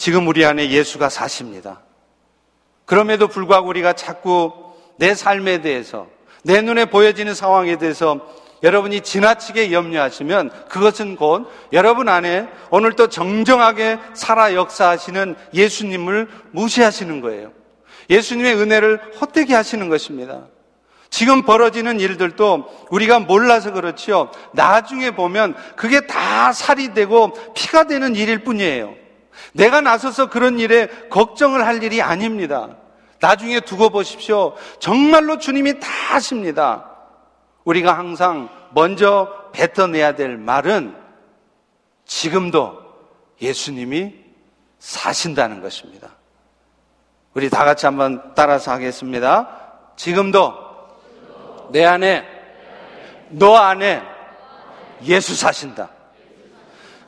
지금 0.01 0.27
우리 0.29 0.47
안에 0.47 0.71
예수가 0.71 1.11
사십니다. 1.11 1.83
그럼에도 2.87 3.29
불구하고 3.29 3.69
우리가 3.69 3.93
자꾸 3.93 4.51
내 4.97 5.15
삶에 5.15 5.61
대해서, 5.61 6.07
내 6.43 6.63
눈에 6.63 6.87
보여지는 6.87 7.35
상황에 7.35 7.77
대해서 7.77 8.19
여러분이 8.63 9.03
지나치게 9.03 9.73
염려하시면 9.73 10.69
그것은 10.71 11.17
곧 11.17 11.51
여러분 11.75 12.09
안에 12.09 12.49
오늘 12.71 12.97
또 12.97 13.09
정정하게 13.09 13.99
살아 14.15 14.55
역사하시는 14.55 15.37
예수님을 15.53 16.29
무시하시는 16.53 17.21
거예요. 17.21 17.53
예수님의 18.09 18.55
은혜를 18.55 19.19
헛되게 19.21 19.55
하시는 19.55 19.91
것입니다. 19.91 20.47
지금 21.11 21.43
벌어지는 21.43 22.01
일들도 22.01 22.87
우리가 22.89 23.21
몰라서 23.21 23.73
그렇지요. 23.73 24.31
나중에 24.55 25.11
보면 25.11 25.55
그게 25.77 26.07
다 26.07 26.55
살이 26.55 26.95
되고 26.95 27.35
피가 27.53 27.85
되는 27.85 28.17
일일 28.17 28.45
뿐이에요. 28.45 29.00
내가 29.53 29.81
나서서 29.81 30.31
그런 30.31 30.59
일에 30.59 30.87
걱정을 31.09 31.67
할 31.67 31.83
일이 31.83 32.03
아닙니다. 32.03 32.69
나중에 33.21 33.61
두고 33.61 33.91
보십시오. 33.91 34.55
정말로 34.79 35.39
주님이 35.39 35.79
다 35.79 35.89
하십니다. 36.11 36.87
우리가 37.65 37.97
항상 37.97 38.49
먼저 38.73 39.29
뱉어내야 39.53 40.15
될 40.15 40.37
말은 40.37 40.97
지금도 42.07 42.81
예수님이 43.41 44.15
사신다는 44.79 45.61
것입니다. 45.61 46.09
우리 47.35 47.49
다 47.51 47.65
같이 47.65 47.87
한번 47.87 48.33
따라서 48.35 48.73
하겠습니다. 48.73 49.49
지금도 49.97 50.55
내 51.71 51.85
안에, 51.85 52.25
너 53.29 53.55
안에 53.57 54.03
예수 55.05 55.37
사신다. 55.37 55.91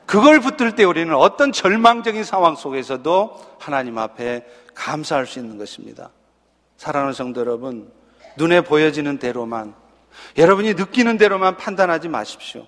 그걸 0.06 0.40
붙들 0.40 0.74
때 0.74 0.84
우리는 0.84 1.14
어떤 1.14 1.52
절망적인 1.52 2.24
상황 2.24 2.54
속에서도 2.54 3.56
하나님 3.58 3.98
앞에 3.98 4.44
감사할 4.74 5.26
수 5.26 5.38
있는 5.38 5.58
것입니다. 5.58 6.10
사랑하는 6.76 7.14
성도 7.14 7.40
여러분, 7.40 7.92
눈에 8.36 8.62
보여지는 8.62 9.18
대로만, 9.18 9.74
여러분이 10.36 10.74
느끼는 10.74 11.16
대로만 11.16 11.56
판단하지 11.56 12.08
마십시오. 12.08 12.66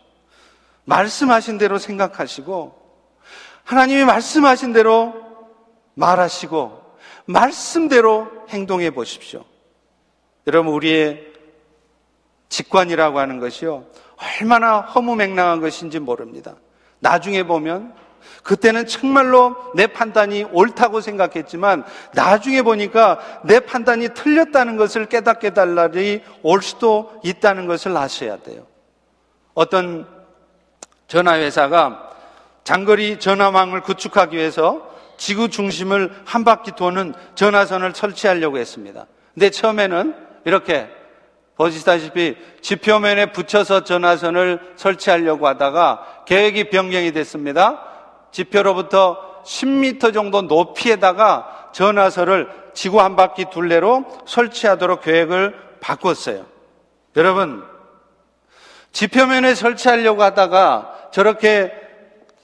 말씀하신 0.84 1.58
대로 1.58 1.78
생각하시고, 1.78 2.82
하나님이 3.64 4.04
말씀하신 4.04 4.72
대로 4.72 5.14
말하시고, 5.94 6.82
말씀대로 7.26 8.30
행동해 8.50 8.90
보십시오. 8.90 9.44
여러분, 10.46 10.72
우리의 10.74 11.32
직관이라고 12.50 13.18
하는 13.18 13.40
것이요. 13.40 13.86
얼마나 14.40 14.80
허무맹랑한 14.80 15.60
것인지 15.60 15.98
모릅니다. 15.98 16.54
나중에 17.04 17.42
보면 17.42 17.92
그때는 18.42 18.86
정말로 18.86 19.56
내 19.74 19.86
판단이 19.86 20.44
옳다고 20.52 21.02
생각했지만 21.02 21.84
나중에 22.14 22.62
보니까 22.62 23.20
내 23.44 23.60
판단이 23.60 24.08
틀렸다는 24.14 24.76
것을 24.76 25.06
깨닫게 25.06 25.50
달 25.50 25.74
날이 25.74 26.22
올 26.42 26.62
수도 26.62 27.12
있다는 27.22 27.66
것을 27.66 27.96
아셔야 27.96 28.38
돼요. 28.38 28.66
어떤 29.52 30.06
전화회사가 31.06 32.10
장거리 32.64 33.20
전화망을 33.20 33.82
구축하기 33.82 34.36
위해서 34.36 34.90
지구 35.18 35.50
중심을 35.50 36.10
한 36.24 36.44
바퀴 36.44 36.72
도는 36.72 37.12
전화선을 37.34 37.94
설치하려고 37.94 38.58
했습니다. 38.58 39.06
근데 39.34 39.50
처음에는 39.50 40.14
이렇게 40.46 40.88
보시다시피 41.56 42.36
지표면에 42.60 43.26
붙여서 43.32 43.84
전화선을 43.84 44.74
설치하려고 44.76 45.46
하다가 45.46 46.24
계획이 46.26 46.70
변경이 46.70 47.12
됐습니다. 47.12 47.80
지표로부터 48.32 49.42
10m 49.44 50.12
정도 50.12 50.42
높이에다가 50.42 51.70
전화선을 51.72 52.48
지구 52.72 53.00
한 53.00 53.14
바퀴 53.14 53.44
둘레로 53.50 54.04
설치하도록 54.26 55.02
계획을 55.02 55.54
바꿨어요. 55.80 56.44
여러분, 57.16 57.64
지표면에 58.92 59.54
설치하려고 59.54 60.22
하다가 60.22 61.10
저렇게 61.12 61.72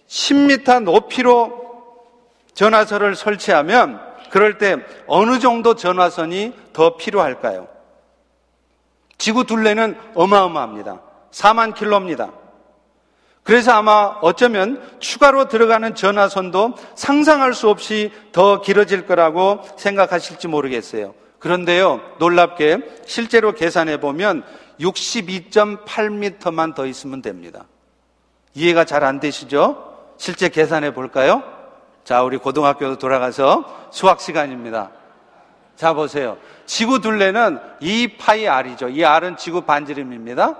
10m 0.09 0.85
높이로 0.85 1.59
전화선을 2.55 3.15
설치하면 3.17 4.01
그럴 4.31 4.59
때 4.59 4.77
어느 5.07 5.39
정도 5.39 5.75
전화선이 5.75 6.53
더 6.73 6.97
필요할까요? 6.97 7.80
지구 9.21 9.45
둘레는 9.45 9.97
어마어마합니다. 10.15 11.03
4만 11.31 11.75
킬로입니다. 11.75 12.33
그래서 13.43 13.73
아마 13.73 14.17
어쩌면 14.23 14.83
추가로 14.99 15.49
들어가는 15.49 15.95
전화선도 15.95 16.75
상상할 16.95 17.53
수 17.53 17.69
없이 17.69 18.13
더 18.33 18.63
길어질 18.63 19.07
거라고 19.07 19.61
생각하실지 19.77 20.49
모르겠어요. 20.49 21.15
그런데요, 21.39 22.01
놀랍게 22.19 23.03
실제로 23.07 23.53
계산해 23.53 24.01
보면 24.01 24.43
62.8m만 24.81 26.75
더 26.75 26.87
있으면 26.87 27.21
됩니다. 27.21 27.67
이해가 28.55 28.85
잘 28.87 29.05
안 29.05 29.21
되시죠? 29.21 30.15
실제 30.17 30.49
계산해 30.49 30.95
볼까요? 30.95 31.43
자, 32.05 32.23
우리 32.23 32.39
고등학교로 32.39 32.97
돌아가서 32.97 33.89
수학 33.91 34.21
시간입니다. 34.21 34.93
자, 35.81 35.95
보세요. 35.95 36.37
지구 36.67 37.01
둘레는 37.01 37.59
2 37.81 38.19
파이 38.19 38.47
R이죠. 38.47 38.91
이 38.91 39.03
R은 39.03 39.39
지구 39.39 39.63
반지름입니다. 39.63 40.59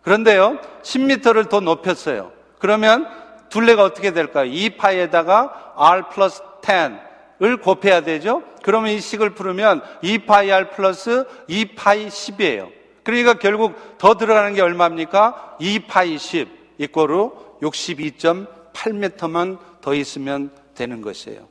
그런데요, 0.00 0.58
10m를 0.80 1.50
더 1.50 1.60
높였어요. 1.60 2.32
그러면 2.58 3.06
둘레가 3.50 3.84
어떻게 3.84 4.14
될까요? 4.14 4.46
2 4.50 4.78
파이에다가 4.78 5.74
R 5.76 6.08
플러스 6.08 6.42
10을 6.62 7.60
곱해야 7.60 8.00
되죠? 8.00 8.42
그러면 8.62 8.92
이 8.92 9.00
식을 9.00 9.34
풀으면 9.34 9.82
2 10.00 10.20
파이 10.20 10.50
R 10.50 10.70
플러스 10.70 11.26
2 11.46 11.74
파이 11.74 12.06
10이에요. 12.06 12.70
그러니까 13.02 13.34
결국 13.34 13.98
더 13.98 14.14
들어가는 14.16 14.54
게 14.54 14.62
얼마입니까? 14.62 15.58
2 15.60 15.80
파이 15.80 16.16
10 16.16 16.48
이꼬로 16.78 17.58
62.8m만 17.60 19.58
더 19.82 19.92
있으면 19.92 20.52
되는 20.74 21.02
것이에요. 21.02 21.48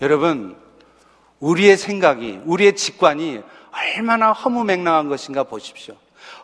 여러분, 0.00 0.67
우리의 1.40 1.76
생각이, 1.76 2.40
우리의 2.44 2.76
직관이 2.76 3.42
얼마나 3.96 4.32
허무맹랑한 4.32 5.08
것인가 5.08 5.44
보십시오. 5.44 5.94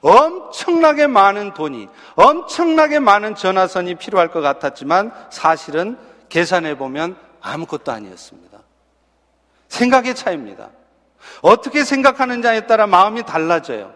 엄청나게 0.00 1.07
많은 1.07 1.54
돈이, 1.54 1.88
엄청나게 2.14 3.00
많은 3.00 3.35
전화선이 3.35 3.96
필요할 3.96 4.30
것 4.30 4.40
같았지만 4.40 5.12
사실은 5.30 5.98
계산해 6.28 6.76
보면 6.76 7.16
아무것도 7.40 7.90
아니었습니다. 7.90 8.59
생각의 9.68 10.14
차이입니다. 10.14 10.70
어떻게 11.42 11.85
생각하는자에 11.85 12.66
따라 12.66 12.87
마음이 12.87 13.24
달라져요. 13.24 13.92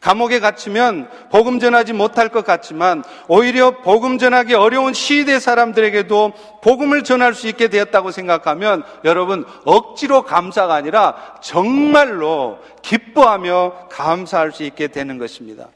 감옥에 0.00 0.40
갇히면 0.40 1.08
복음 1.30 1.58
전하지 1.60 1.92
못할 1.92 2.28
것 2.28 2.44
같지만 2.44 3.04
오히려 3.28 3.82
복음 3.82 4.18
전하기 4.18 4.54
어려운 4.54 4.92
시대 4.94 5.38
사람들에게도 5.38 6.32
복음을 6.62 7.04
전할 7.04 7.34
수 7.34 7.48
있게 7.48 7.68
되었다고 7.68 8.10
생각하면 8.10 8.82
여러분 9.04 9.44
억지로 9.64 10.22
감사가 10.22 10.74
아니라 10.74 11.36
정말로 11.42 12.58
기뻐하며 12.82 13.88
감사할 13.90 14.52
수 14.52 14.62
있게 14.64 14.88
되는 14.88 15.18
것입니다. 15.18 15.68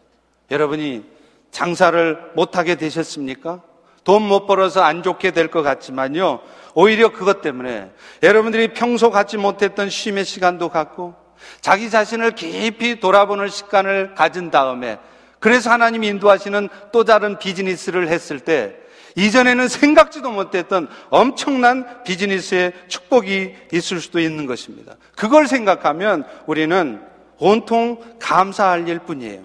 여러분이 0.50 1.04
장사를 1.50 2.32
못하게 2.34 2.74
되셨습니까? 2.76 3.60
돈 4.04 4.22
못 4.22 4.46
벌어서 4.46 4.82
안 4.82 5.02
좋게 5.02 5.30
될 5.30 5.48
것 5.48 5.62
같지만요. 5.62 6.40
오히려 6.74 7.10
그것 7.12 7.40
때문에 7.40 7.90
여러분들이 8.22 8.74
평소 8.74 9.10
갖지 9.10 9.38
못했던 9.38 9.88
쉼의 9.88 10.24
시간도 10.26 10.68
갖고 10.68 11.14
자기 11.60 11.90
자신을 11.90 12.32
깊이 12.32 13.00
돌아보는 13.00 13.48
습관을 13.48 14.14
가진 14.14 14.50
다음에 14.50 14.98
그래서 15.40 15.70
하나님이 15.70 16.08
인도하시는 16.08 16.68
또 16.92 17.04
다른 17.04 17.38
비즈니스를 17.38 18.08
했을 18.08 18.40
때 18.40 18.76
이전에는 19.16 19.68
생각지도 19.68 20.30
못했던 20.30 20.88
엄청난 21.10 22.02
비즈니스의 22.04 22.72
축복이 22.88 23.54
있을 23.72 24.00
수도 24.00 24.18
있는 24.18 24.46
것입니다. 24.46 24.96
그걸 25.16 25.46
생각하면 25.46 26.24
우리는 26.46 27.00
온통 27.38 28.00
감사할 28.20 28.88
일 28.88 29.00
뿐이에요. 29.00 29.44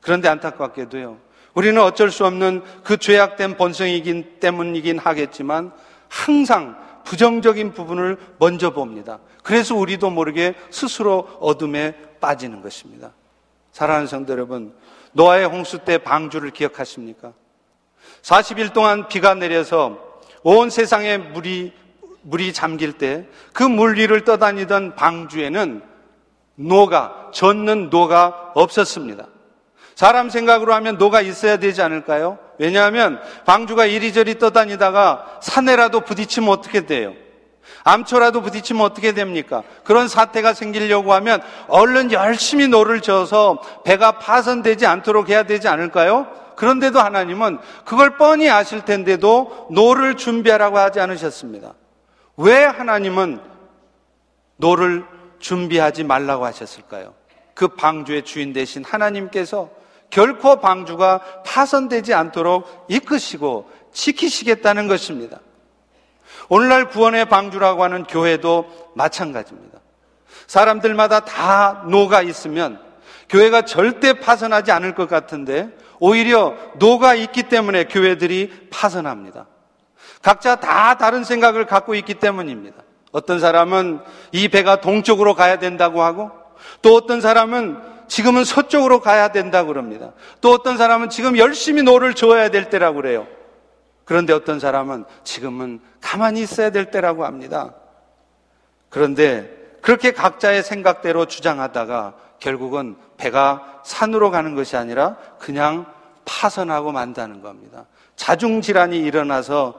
그런데 0.00 0.28
안타깝게도요. 0.28 1.18
우리는 1.54 1.80
어쩔 1.82 2.10
수 2.10 2.24
없는 2.24 2.62
그 2.84 2.98
죄악된 2.98 3.56
본성이긴 3.56 4.36
때문이긴 4.40 4.98
하겠지만 4.98 5.72
항상 6.08 6.76
부정적인 7.04 7.72
부분을 7.72 8.18
먼저 8.38 8.70
봅니다. 8.70 9.18
그래서 9.48 9.74
우리도 9.74 10.10
모르게 10.10 10.52
스스로 10.70 11.26
어둠에 11.40 11.94
빠지는 12.20 12.60
것입니다. 12.60 13.12
사랑하는 13.72 14.06
성도 14.06 14.34
여러분, 14.34 14.74
노아의 15.12 15.46
홍수 15.46 15.78
때 15.78 15.96
방주를 15.96 16.50
기억하십니까? 16.50 17.32
40일 18.20 18.74
동안 18.74 19.08
비가 19.08 19.32
내려서 19.32 20.20
온 20.42 20.68
세상에 20.68 21.16
물이, 21.16 21.72
물이 22.20 22.52
잠길 22.52 22.98
때 22.98 23.26
그 23.54 23.62
물 23.62 23.96
위를 23.96 24.26
떠다니던 24.26 24.96
방주에는 24.96 25.80
노가, 26.56 27.30
젓는 27.32 27.88
노가 27.88 28.52
없었습니다. 28.54 29.28
사람 29.94 30.28
생각으로 30.28 30.74
하면 30.74 30.98
노가 30.98 31.22
있어야 31.22 31.56
되지 31.56 31.80
않을까요? 31.80 32.38
왜냐하면 32.58 33.18
방주가 33.46 33.86
이리저리 33.86 34.38
떠다니다가 34.38 35.38
산에라도 35.40 36.00
부딪히면 36.02 36.50
어떻게 36.50 36.84
돼요? 36.84 37.14
암초라도 37.84 38.42
부딪히면 38.42 38.84
어떻게 38.84 39.12
됩니까? 39.12 39.62
그런 39.84 40.08
사태가 40.08 40.54
생기려고 40.54 41.12
하면 41.14 41.42
얼른 41.68 42.12
열심히 42.12 42.68
노를 42.68 43.00
져서 43.00 43.62
배가 43.84 44.18
파손되지 44.18 44.86
않도록 44.86 45.28
해야 45.28 45.42
되지 45.44 45.68
않을까요? 45.68 46.26
그런데도 46.56 46.98
하나님은 46.98 47.58
그걸 47.84 48.16
뻔히 48.16 48.50
아실 48.50 48.84
텐데도 48.84 49.68
노를 49.70 50.16
준비하라고 50.16 50.78
하지 50.78 51.00
않으셨습니다. 51.00 51.74
왜 52.36 52.64
하나님은 52.64 53.40
노를 54.56 55.04
준비하지 55.38 56.04
말라고 56.04 56.44
하셨을까요? 56.44 57.14
그 57.54 57.68
방주의 57.68 58.24
주인 58.24 58.52
되신 58.52 58.84
하나님께서 58.84 59.70
결코 60.10 60.60
방주가 60.60 61.42
파손되지 61.44 62.14
않도록 62.14 62.86
이끄시고 62.88 63.70
지키시겠다는 63.92 64.88
것입니다. 64.88 65.40
오늘날 66.48 66.88
구원의 66.88 67.26
방주라고 67.26 67.84
하는 67.84 68.04
교회도 68.04 68.92
마찬가지입니다. 68.94 69.78
사람들마다 70.46 71.20
다 71.20 71.84
노가 71.88 72.22
있으면 72.22 72.80
교회가 73.28 73.62
절대 73.62 74.14
파선하지 74.14 74.72
않을 74.72 74.94
것 74.94 75.08
같은데 75.08 75.68
오히려 76.00 76.54
노가 76.78 77.14
있기 77.14 77.44
때문에 77.44 77.84
교회들이 77.84 78.68
파선합니다. 78.70 79.46
각자 80.22 80.56
다 80.56 80.96
다른 80.96 81.24
생각을 81.24 81.66
갖고 81.66 81.94
있기 81.94 82.14
때문입니다. 82.14 82.82
어떤 83.12 83.40
사람은 83.40 84.00
이 84.32 84.48
배가 84.48 84.80
동쪽으로 84.80 85.34
가야 85.34 85.58
된다고 85.58 86.02
하고 86.02 86.30
또 86.82 86.94
어떤 86.94 87.20
사람은 87.20 87.78
지금은 88.08 88.44
서쪽으로 88.44 89.00
가야 89.00 89.28
된다고 89.28 89.68
그럽니다. 89.68 90.12
또 90.40 90.52
어떤 90.52 90.78
사람은 90.78 91.10
지금 91.10 91.36
열심히 91.36 91.82
노를 91.82 92.14
저어야 92.14 92.48
될 92.48 92.70
때라고 92.70 92.96
그래요. 92.96 93.26
그런데 94.08 94.32
어떤 94.32 94.58
사람은 94.58 95.04
지금은 95.22 95.80
가만히 96.00 96.40
있어야 96.40 96.70
될 96.70 96.90
때라고 96.90 97.26
합니다. 97.26 97.74
그런데 98.88 99.54
그렇게 99.82 100.12
각자의 100.12 100.62
생각대로 100.62 101.26
주장하다가 101.26 102.14
결국은 102.40 102.96
배가 103.18 103.82
산으로 103.84 104.30
가는 104.30 104.54
것이 104.54 104.78
아니라 104.78 105.18
그냥 105.38 105.84
파선하고 106.24 106.90
만다는 106.90 107.42
겁니다. 107.42 107.84
자중지란이 108.16 108.98
일어나서 108.98 109.78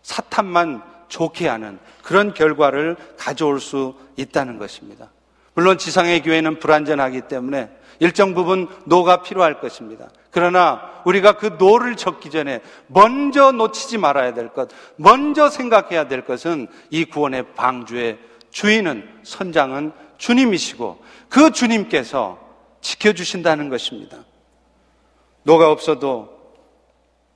사탄만 0.00 0.82
좋게 1.08 1.46
하는 1.46 1.78
그런 2.02 2.32
결과를 2.32 2.96
가져올 3.18 3.60
수 3.60 3.94
있다는 4.16 4.56
것입니다. 4.58 5.10
물론 5.52 5.76
지상의 5.76 6.22
교회는 6.22 6.60
불완전하기 6.60 7.22
때문에 7.22 7.68
일정 8.00 8.34
부분 8.34 8.66
노가 8.86 9.22
필요할 9.22 9.60
것입니다. 9.60 10.08
그러나 10.30 10.90
우리가 11.04 11.36
그 11.36 11.56
노를 11.58 11.96
젓기 11.96 12.30
전에 12.30 12.60
먼저 12.86 13.52
놓치지 13.52 13.98
말아야 13.98 14.34
될 14.34 14.48
것, 14.48 14.68
먼저 14.96 15.48
생각해야 15.48 16.08
될 16.08 16.24
것은 16.24 16.66
이 16.90 17.04
구원의 17.04 17.54
방주의 17.54 18.18
주인은 18.50 19.08
선장은 19.22 19.92
주님이시고 20.18 21.02
그 21.28 21.52
주님께서 21.52 22.38
지켜주신다는 22.80 23.68
것입니다. 23.68 24.18
노가 25.42 25.70
없어도 25.70 26.40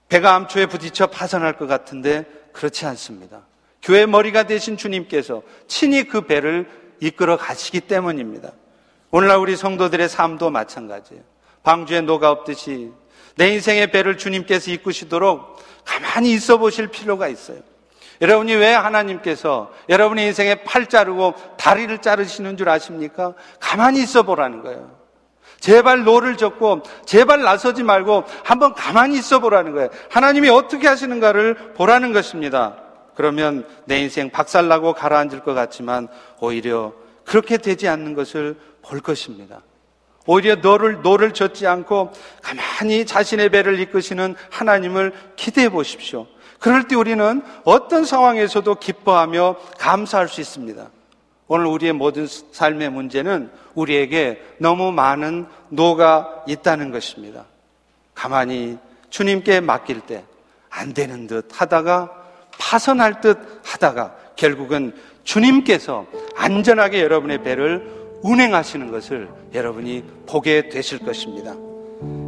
배가 0.08 0.34
암초에 0.34 0.66
부딪혀 0.66 1.06
파산할 1.08 1.56
것 1.56 1.66
같은데 1.66 2.24
그렇지 2.52 2.86
않습니다. 2.86 3.46
교회 3.82 4.06
머리가 4.06 4.44
되신 4.44 4.76
주님께서 4.76 5.42
친히 5.66 6.04
그 6.04 6.22
배를 6.22 6.70
이끌어 7.00 7.36
가시기 7.36 7.80
때문입니다. 7.80 8.52
오늘날 9.16 9.36
우리 9.38 9.54
성도들의 9.54 10.08
삶도 10.08 10.50
마찬가지예요. 10.50 11.22
방주에 11.62 12.00
노가 12.00 12.32
없듯이 12.32 12.90
내 13.36 13.52
인생의 13.52 13.92
배를 13.92 14.18
주님께서 14.18 14.72
이끄시도록 14.72 15.56
가만히 15.84 16.32
있어 16.32 16.58
보실 16.58 16.88
필요가 16.88 17.28
있어요. 17.28 17.58
여러분이 18.20 18.56
왜 18.56 18.74
하나님께서 18.74 19.70
여러분의 19.88 20.26
인생에 20.26 20.64
팔 20.64 20.88
자르고 20.88 21.34
다리를 21.56 21.96
자르시는 21.98 22.56
줄 22.56 22.68
아십니까? 22.68 23.34
가만히 23.60 24.02
있어 24.02 24.24
보라는 24.24 24.62
거예요. 24.64 24.90
제발 25.60 26.02
노를 26.02 26.36
젓고 26.36 26.82
제발 27.06 27.42
나서지 27.42 27.84
말고 27.84 28.24
한번 28.42 28.74
가만히 28.74 29.16
있어 29.16 29.38
보라는 29.38 29.74
거예요. 29.74 29.90
하나님이 30.10 30.48
어떻게 30.48 30.88
하시는가를 30.88 31.74
보라는 31.74 32.12
것입니다. 32.12 32.78
그러면 33.14 33.64
내 33.84 34.00
인생 34.00 34.30
박살나고 34.30 34.94
가라앉을 34.94 35.44
것 35.44 35.54
같지만 35.54 36.08
오히려 36.40 36.94
그렇게 37.24 37.58
되지 37.58 37.86
않는 37.88 38.14
것을 38.14 38.56
볼 38.84 39.00
것입니다. 39.00 39.62
오히려 40.26 40.56
너를, 40.56 41.02
노를 41.02 41.32
젓지 41.32 41.66
않고 41.66 42.12
가만히 42.42 43.04
자신의 43.04 43.50
배를 43.50 43.78
이끄시는 43.80 44.36
하나님을 44.50 45.12
기대해 45.36 45.68
보십시오. 45.68 46.26
그럴 46.58 46.88
때 46.88 46.96
우리는 46.96 47.42
어떤 47.64 48.04
상황에서도 48.04 48.74
기뻐하며 48.76 49.56
감사할 49.78 50.28
수 50.28 50.40
있습니다. 50.40 50.88
오늘 51.46 51.66
우리의 51.66 51.92
모든 51.92 52.26
삶의 52.26 52.90
문제는 52.90 53.50
우리에게 53.74 54.42
너무 54.58 54.92
많은 54.92 55.46
노가 55.68 56.44
있다는 56.48 56.90
것입니다. 56.90 57.44
가만히 58.14 58.78
주님께 59.10 59.60
맡길 59.60 60.00
때 60.00 60.24
안 60.74 60.92
되는 60.92 61.26
듯 61.26 61.48
하다가 61.52 62.10
파선할 62.58 63.20
듯 63.20 63.38
하다가 63.64 64.14
결국은 64.36 64.94
주님께서 65.22 66.06
안전하게 66.36 67.00
여러분의 67.00 67.42
배를 67.42 68.03
운행하시는 68.24 68.90
것을 68.90 69.28
여러분이 69.52 70.02
보게 70.26 70.70
되실 70.70 70.98
것입니다. 70.98 71.54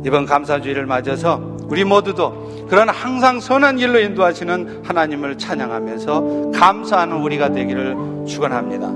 이번 0.04 0.26
감사주의를 0.26 0.86
맞아서 0.86 1.56
우리 1.64 1.82
모두도 1.84 2.66
그런 2.68 2.88
항상 2.88 3.40
선한 3.40 3.78
길로 3.78 3.98
인도하시는 3.98 4.82
하나님을 4.84 5.38
찬양하면서 5.38 6.52
감사하는 6.54 7.16
우리가 7.22 7.50
되기를 7.50 7.96
축원합니다. 8.28 8.86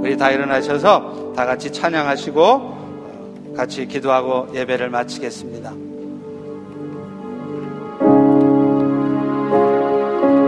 우리 0.00 0.16
다 0.16 0.30
일어나셔서 0.30 1.32
다 1.34 1.46
같이 1.46 1.72
찬양하시고 1.72 3.54
같이 3.56 3.86
기도하고 3.86 4.48
예배를 4.54 4.90
마치겠습니다. 4.90 5.89